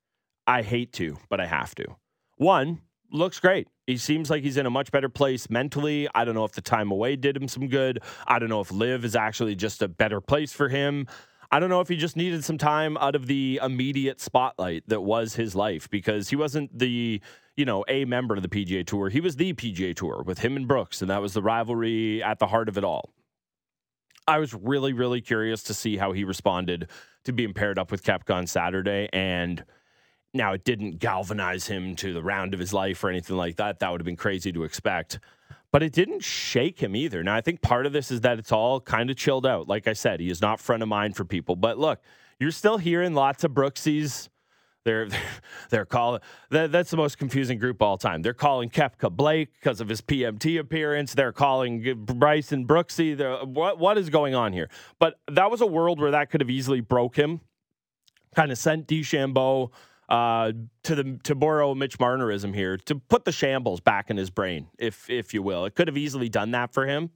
I 0.46 0.62
hate 0.62 0.92
to, 0.94 1.18
but 1.28 1.40
I 1.40 1.46
have 1.46 1.74
to. 1.76 1.96
One, 2.36 2.80
looks 3.10 3.40
great. 3.40 3.68
He 3.86 3.96
seems 3.96 4.30
like 4.30 4.42
he's 4.42 4.56
in 4.56 4.66
a 4.66 4.70
much 4.70 4.92
better 4.92 5.08
place 5.08 5.50
mentally. 5.50 6.08
I 6.14 6.24
don't 6.24 6.34
know 6.34 6.44
if 6.44 6.52
the 6.52 6.60
time 6.60 6.90
away 6.90 7.16
did 7.16 7.36
him 7.36 7.48
some 7.48 7.68
good. 7.68 8.00
I 8.26 8.38
don't 8.38 8.48
know 8.48 8.60
if 8.60 8.70
LIV 8.70 9.04
is 9.04 9.16
actually 9.16 9.56
just 9.56 9.82
a 9.82 9.88
better 9.88 10.20
place 10.20 10.52
for 10.52 10.68
him. 10.68 11.06
I 11.52 11.60
don't 11.60 11.68
know 11.68 11.82
if 11.82 11.88
he 11.88 11.96
just 11.96 12.16
needed 12.16 12.44
some 12.44 12.56
time 12.56 12.96
out 12.96 13.14
of 13.14 13.26
the 13.26 13.60
immediate 13.62 14.22
spotlight 14.22 14.84
that 14.88 15.02
was 15.02 15.34
his 15.34 15.54
life 15.54 15.90
because 15.90 16.30
he 16.30 16.36
wasn't 16.36 16.78
the, 16.78 17.20
you 17.56 17.64
know, 17.66 17.84
a 17.88 18.06
member 18.06 18.34
of 18.34 18.42
the 18.42 18.48
PGA 18.48 18.86
Tour. 18.86 19.10
He 19.10 19.20
was 19.20 19.36
the 19.36 19.52
PGA 19.52 19.94
Tour 19.94 20.22
with 20.24 20.38
him 20.38 20.56
and 20.56 20.66
Brooks, 20.66 21.02
and 21.02 21.10
that 21.10 21.20
was 21.20 21.34
the 21.34 21.42
rivalry 21.42 22.22
at 22.22 22.38
the 22.38 22.46
heart 22.46 22.70
of 22.70 22.78
it 22.78 22.84
all. 22.84 23.12
I 24.26 24.38
was 24.38 24.54
really, 24.54 24.94
really 24.94 25.20
curious 25.20 25.62
to 25.64 25.74
see 25.74 25.98
how 25.98 26.12
he 26.12 26.24
responded 26.24 26.88
to 27.24 27.34
being 27.34 27.52
paired 27.52 27.78
up 27.78 27.90
with 27.90 28.02
Koepka 28.02 28.34
on 28.34 28.46
Saturday. 28.46 29.10
And 29.12 29.62
now 30.32 30.54
it 30.54 30.64
didn't 30.64 31.00
galvanize 31.00 31.66
him 31.66 31.96
to 31.96 32.14
the 32.14 32.22
round 32.22 32.54
of 32.54 32.60
his 32.60 32.72
life 32.72 33.04
or 33.04 33.10
anything 33.10 33.36
like 33.36 33.56
that. 33.56 33.80
That 33.80 33.90
would 33.90 34.00
have 34.00 34.06
been 34.06 34.16
crazy 34.16 34.52
to 34.52 34.64
expect 34.64 35.18
but 35.72 35.82
it 35.82 35.92
didn't 35.92 36.22
shake 36.22 36.80
him 36.80 36.94
either. 36.94 37.22
Now, 37.24 37.34
I 37.34 37.40
think 37.40 37.62
part 37.62 37.86
of 37.86 37.92
this 37.92 38.10
is 38.10 38.20
that 38.20 38.38
it's 38.38 38.52
all 38.52 38.80
kind 38.80 39.10
of 39.10 39.16
chilled 39.16 39.46
out. 39.46 39.68
Like 39.68 39.88
I 39.88 39.94
said, 39.94 40.20
he 40.20 40.30
is 40.30 40.40
not 40.40 40.60
front 40.60 40.82
of 40.82 40.88
mind 40.88 41.16
for 41.16 41.24
people. 41.24 41.56
But 41.56 41.78
look, 41.78 42.00
you're 42.38 42.50
still 42.50 42.76
hearing 42.76 43.14
lots 43.14 43.42
of 43.42 43.52
Brooksies, 43.52 44.28
They're 44.84 45.08
they're 45.70 45.86
calling 45.86 46.20
that, 46.50 46.72
that's 46.72 46.90
the 46.90 46.98
most 46.98 47.16
confusing 47.16 47.58
group 47.58 47.80
all 47.80 47.96
time. 47.96 48.20
They're 48.20 48.34
calling 48.34 48.68
Koepka 48.68 49.10
Blake 49.10 49.48
because 49.54 49.80
of 49.80 49.88
his 49.88 50.02
PMT 50.02 50.58
appearance. 50.60 51.14
They're 51.14 51.32
calling 51.32 52.04
Bryson 52.04 52.66
Brooksy. 52.66 53.16
They're, 53.16 53.38
what 53.38 53.78
what 53.78 53.96
is 53.96 54.10
going 54.10 54.34
on 54.34 54.52
here? 54.52 54.68
But 54.98 55.20
that 55.30 55.50
was 55.50 55.62
a 55.62 55.66
world 55.66 56.00
where 56.00 56.10
that 56.10 56.30
could 56.30 56.42
have 56.42 56.50
easily 56.50 56.80
broke 56.80 57.16
him. 57.16 57.40
Kind 58.34 58.52
of 58.52 58.58
sent 58.58 58.86
DeChambeau 58.88 59.70
uh, 60.12 60.52
to 60.82 60.94
the 60.94 61.18
to 61.24 61.34
borrow 61.34 61.74
Mitch 61.74 61.98
Marnerism 61.98 62.54
here 62.54 62.76
to 62.76 62.96
put 62.96 63.24
the 63.24 63.32
shambles 63.32 63.80
back 63.80 64.10
in 64.10 64.18
his 64.18 64.28
brain, 64.28 64.68
if 64.78 65.08
if 65.08 65.32
you 65.32 65.42
will. 65.42 65.64
It 65.64 65.74
could 65.74 65.88
have 65.88 65.96
easily 65.96 66.28
done 66.28 66.50
that 66.50 66.74
for 66.74 66.86
him, 66.86 67.10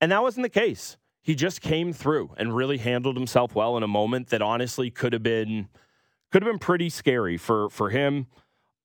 and 0.00 0.12
that 0.12 0.22
wasn't 0.22 0.44
the 0.44 0.50
case. 0.50 0.96
He 1.20 1.34
just 1.34 1.60
came 1.60 1.92
through 1.92 2.30
and 2.38 2.54
really 2.54 2.78
handled 2.78 3.16
himself 3.16 3.56
well 3.56 3.76
in 3.76 3.82
a 3.82 3.88
moment 3.88 4.28
that 4.28 4.40
honestly 4.40 4.88
could 4.88 5.12
have 5.12 5.24
been 5.24 5.68
could 6.30 6.42
have 6.42 6.50
been 6.50 6.60
pretty 6.60 6.90
scary 6.90 7.36
for 7.36 7.68
for 7.70 7.90
him. 7.90 8.28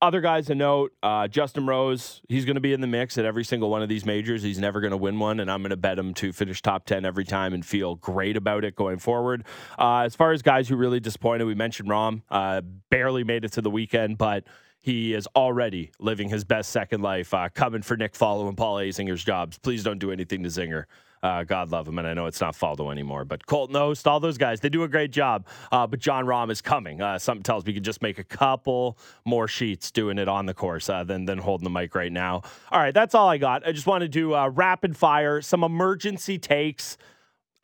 Other 0.02 0.20
guys 0.20 0.48
to 0.48 0.56
note, 0.56 0.94
uh, 1.02 1.28
Justin 1.28 1.66
Rose, 1.66 2.22
he's 2.28 2.44
going 2.44 2.56
to 2.56 2.62
be 2.62 2.74
in 2.74 2.82
the 2.82 2.88
mix 2.88 3.18
at 3.18 3.24
every 3.24 3.46
single 3.46 3.70
one 3.70 3.82
of 3.82 3.88
these 3.88 4.06
majors. 4.06 4.44
He's 4.44 4.60
never 4.60 4.82
going 4.82 4.92
to 4.92 4.98
win 4.98 5.18
one, 5.20 5.40
and 5.40 5.50
I'm 5.50 5.62
going 5.62 5.70
to 5.70 5.78
bet 5.78 5.98
him 5.98 6.14
to 6.16 6.34
finish 6.34 6.62
top 6.62 6.86
10 6.86 7.06
every 7.06 7.24
time 7.24 7.54
and 7.54 7.66
feel 7.66 7.96
great 7.96 8.36
about 8.36 8.66
it 8.66 8.75
going 8.75 9.00
forward. 9.00 9.46
Uh, 9.80 10.00
as 10.00 10.14
far 10.14 10.34
as 10.34 10.42
guys 10.42 10.68
who 10.68 10.75
really 10.75 11.00
disappointed, 11.00 11.46
we 11.46 11.56
mentioned 11.56 11.90
Rahm, 11.90 12.24
uh, 12.30 12.62
barely 12.90 13.24
made 13.24 13.46
it 13.46 13.54
to 13.54 13.62
the 13.62 13.72
weekend, 13.72 14.18
but 14.18 14.44
he 14.82 15.14
is 15.14 15.28
already 15.36 15.92
living 15.98 16.28
his 16.28 16.44
best 16.44 16.72
second 16.72 17.02
life, 17.02 17.34
uh, 17.34 17.48
coming 17.54 17.82
for 17.82 17.96
Nick 17.96 18.14
Faldo 18.14 18.50
and 18.50 18.58
Paul 18.58 18.75
Azinger's 18.75 19.24
jobs. 19.24 19.58
Please 19.58 19.84
don't 19.84 19.98
do 19.98 20.12
anything 20.12 20.44
to 20.44 20.50
Zinger. 20.50 20.84
Uh, 21.25 21.44
God 21.44 21.72
love 21.72 21.88
him, 21.88 21.98
and 21.98 22.08
I 22.08 22.13
know 22.13 22.27
it's 22.27 22.39
not 22.39 22.53
Faldo 22.53 22.91
anymore, 22.91 23.25
but 23.25 23.48
Colt 23.48 23.72
Knost, 23.72 24.05
all 24.05 24.20
those 24.20 24.38
guys, 24.38 24.60
they 24.60 24.70
do 24.70 24.84
a 24.84 24.88
great 24.88 25.10
job. 25.10 25.48
Uh, 25.72 25.88
but 25.88 26.00
Jon 26.00 26.25
Rahm 26.25 26.51
is 26.51 26.62
coming. 26.62 27.01
Uh, 27.01 27.17
something 27.17 27.41
tells 27.41 27.65
me 27.65 27.72
you 27.72 27.77
can 27.77 27.84
just 27.84 28.03
make 28.03 28.20
a 28.20 28.24
couple 28.24 28.96
more 29.25 29.48
sheets 29.48 29.89
doing 29.89 30.20
it 30.20 30.27
on 30.27 30.46
the 30.46 30.53
course 30.53 30.88
uh, 30.88 31.03
than 31.03 31.25
than 31.25 31.39
holding 31.39 31.63
the 31.63 31.72
mic 31.72 31.96
right 31.96 32.12
now. 32.12 32.44
All 32.72 32.79
right, 32.79 32.94
that's 32.94 33.15
all 33.15 33.27
I 33.27 33.39
got. 33.39 33.67
I 33.67 33.72
just 33.72 33.88
want 33.88 34.03
to 34.03 34.08
do 34.08 34.36
uh, 34.36 34.50
rapid 34.50 34.96
fire, 34.96 35.41
some 35.41 35.63
emergency 35.63 36.38
takes. 36.38 36.96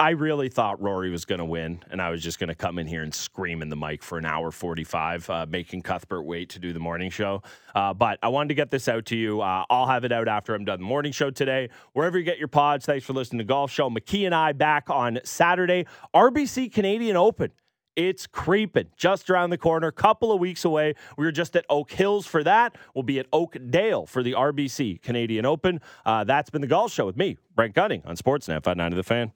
I 0.01 0.09
really 0.09 0.49
thought 0.49 0.81
Rory 0.81 1.11
was 1.11 1.25
going 1.25 1.37
to 1.37 1.45
win, 1.45 1.83
and 1.91 2.01
I 2.01 2.09
was 2.09 2.23
just 2.23 2.39
going 2.39 2.47
to 2.47 2.55
come 2.55 2.79
in 2.79 2.87
here 2.87 3.03
and 3.03 3.13
scream 3.13 3.61
in 3.61 3.69
the 3.69 3.75
mic 3.75 4.01
for 4.01 4.17
an 4.17 4.25
hour 4.25 4.49
45, 4.49 5.29
uh, 5.29 5.45
making 5.47 5.83
Cuthbert 5.83 6.23
wait 6.23 6.49
to 6.49 6.59
do 6.59 6.73
the 6.73 6.79
morning 6.79 7.11
show. 7.11 7.43
Uh, 7.75 7.93
but 7.93 8.17
I 8.23 8.29
wanted 8.29 8.47
to 8.47 8.55
get 8.55 8.71
this 8.71 8.87
out 8.87 9.05
to 9.05 9.15
you. 9.15 9.41
Uh, 9.41 9.63
I'll 9.69 9.85
have 9.85 10.03
it 10.03 10.11
out 10.11 10.27
after 10.27 10.55
I'm 10.55 10.65
done 10.65 10.79
the 10.79 10.87
morning 10.87 11.11
show 11.11 11.29
today. 11.29 11.69
Wherever 11.93 12.17
you 12.17 12.23
get 12.23 12.39
your 12.39 12.47
pods, 12.47 12.87
thanks 12.87 13.05
for 13.05 13.13
listening 13.13 13.37
to 13.37 13.43
Golf 13.43 13.69
Show. 13.69 13.91
McKee 13.91 14.25
and 14.25 14.33
I 14.33 14.53
back 14.53 14.89
on 14.89 15.19
Saturday. 15.23 15.85
RBC 16.15 16.73
Canadian 16.73 17.15
Open. 17.15 17.51
It's 17.95 18.25
creeping 18.25 18.87
just 18.97 19.29
around 19.29 19.51
the 19.51 19.59
corner, 19.59 19.91
couple 19.91 20.31
of 20.31 20.39
weeks 20.39 20.65
away. 20.65 20.95
We 21.15 21.25
were 21.25 21.31
just 21.31 21.55
at 21.55 21.65
Oak 21.69 21.91
Hills 21.91 22.25
for 22.25 22.43
that. 22.43 22.75
We'll 22.95 23.03
be 23.03 23.19
at 23.19 23.27
Oakdale 23.31 24.07
for 24.07 24.23
the 24.23 24.31
RBC 24.31 25.03
Canadian 25.03 25.45
Open. 25.45 25.79
Uh, 26.03 26.23
that's 26.23 26.49
been 26.49 26.61
the 26.61 26.67
Golf 26.67 26.91
Show 26.91 27.05
with 27.05 27.17
me, 27.17 27.37
Brent 27.53 27.75
Gunning 27.75 28.01
on 28.03 28.15
Sportsnet 28.15 28.63
590 28.63 28.95
The 28.95 29.03
Fan. 29.03 29.31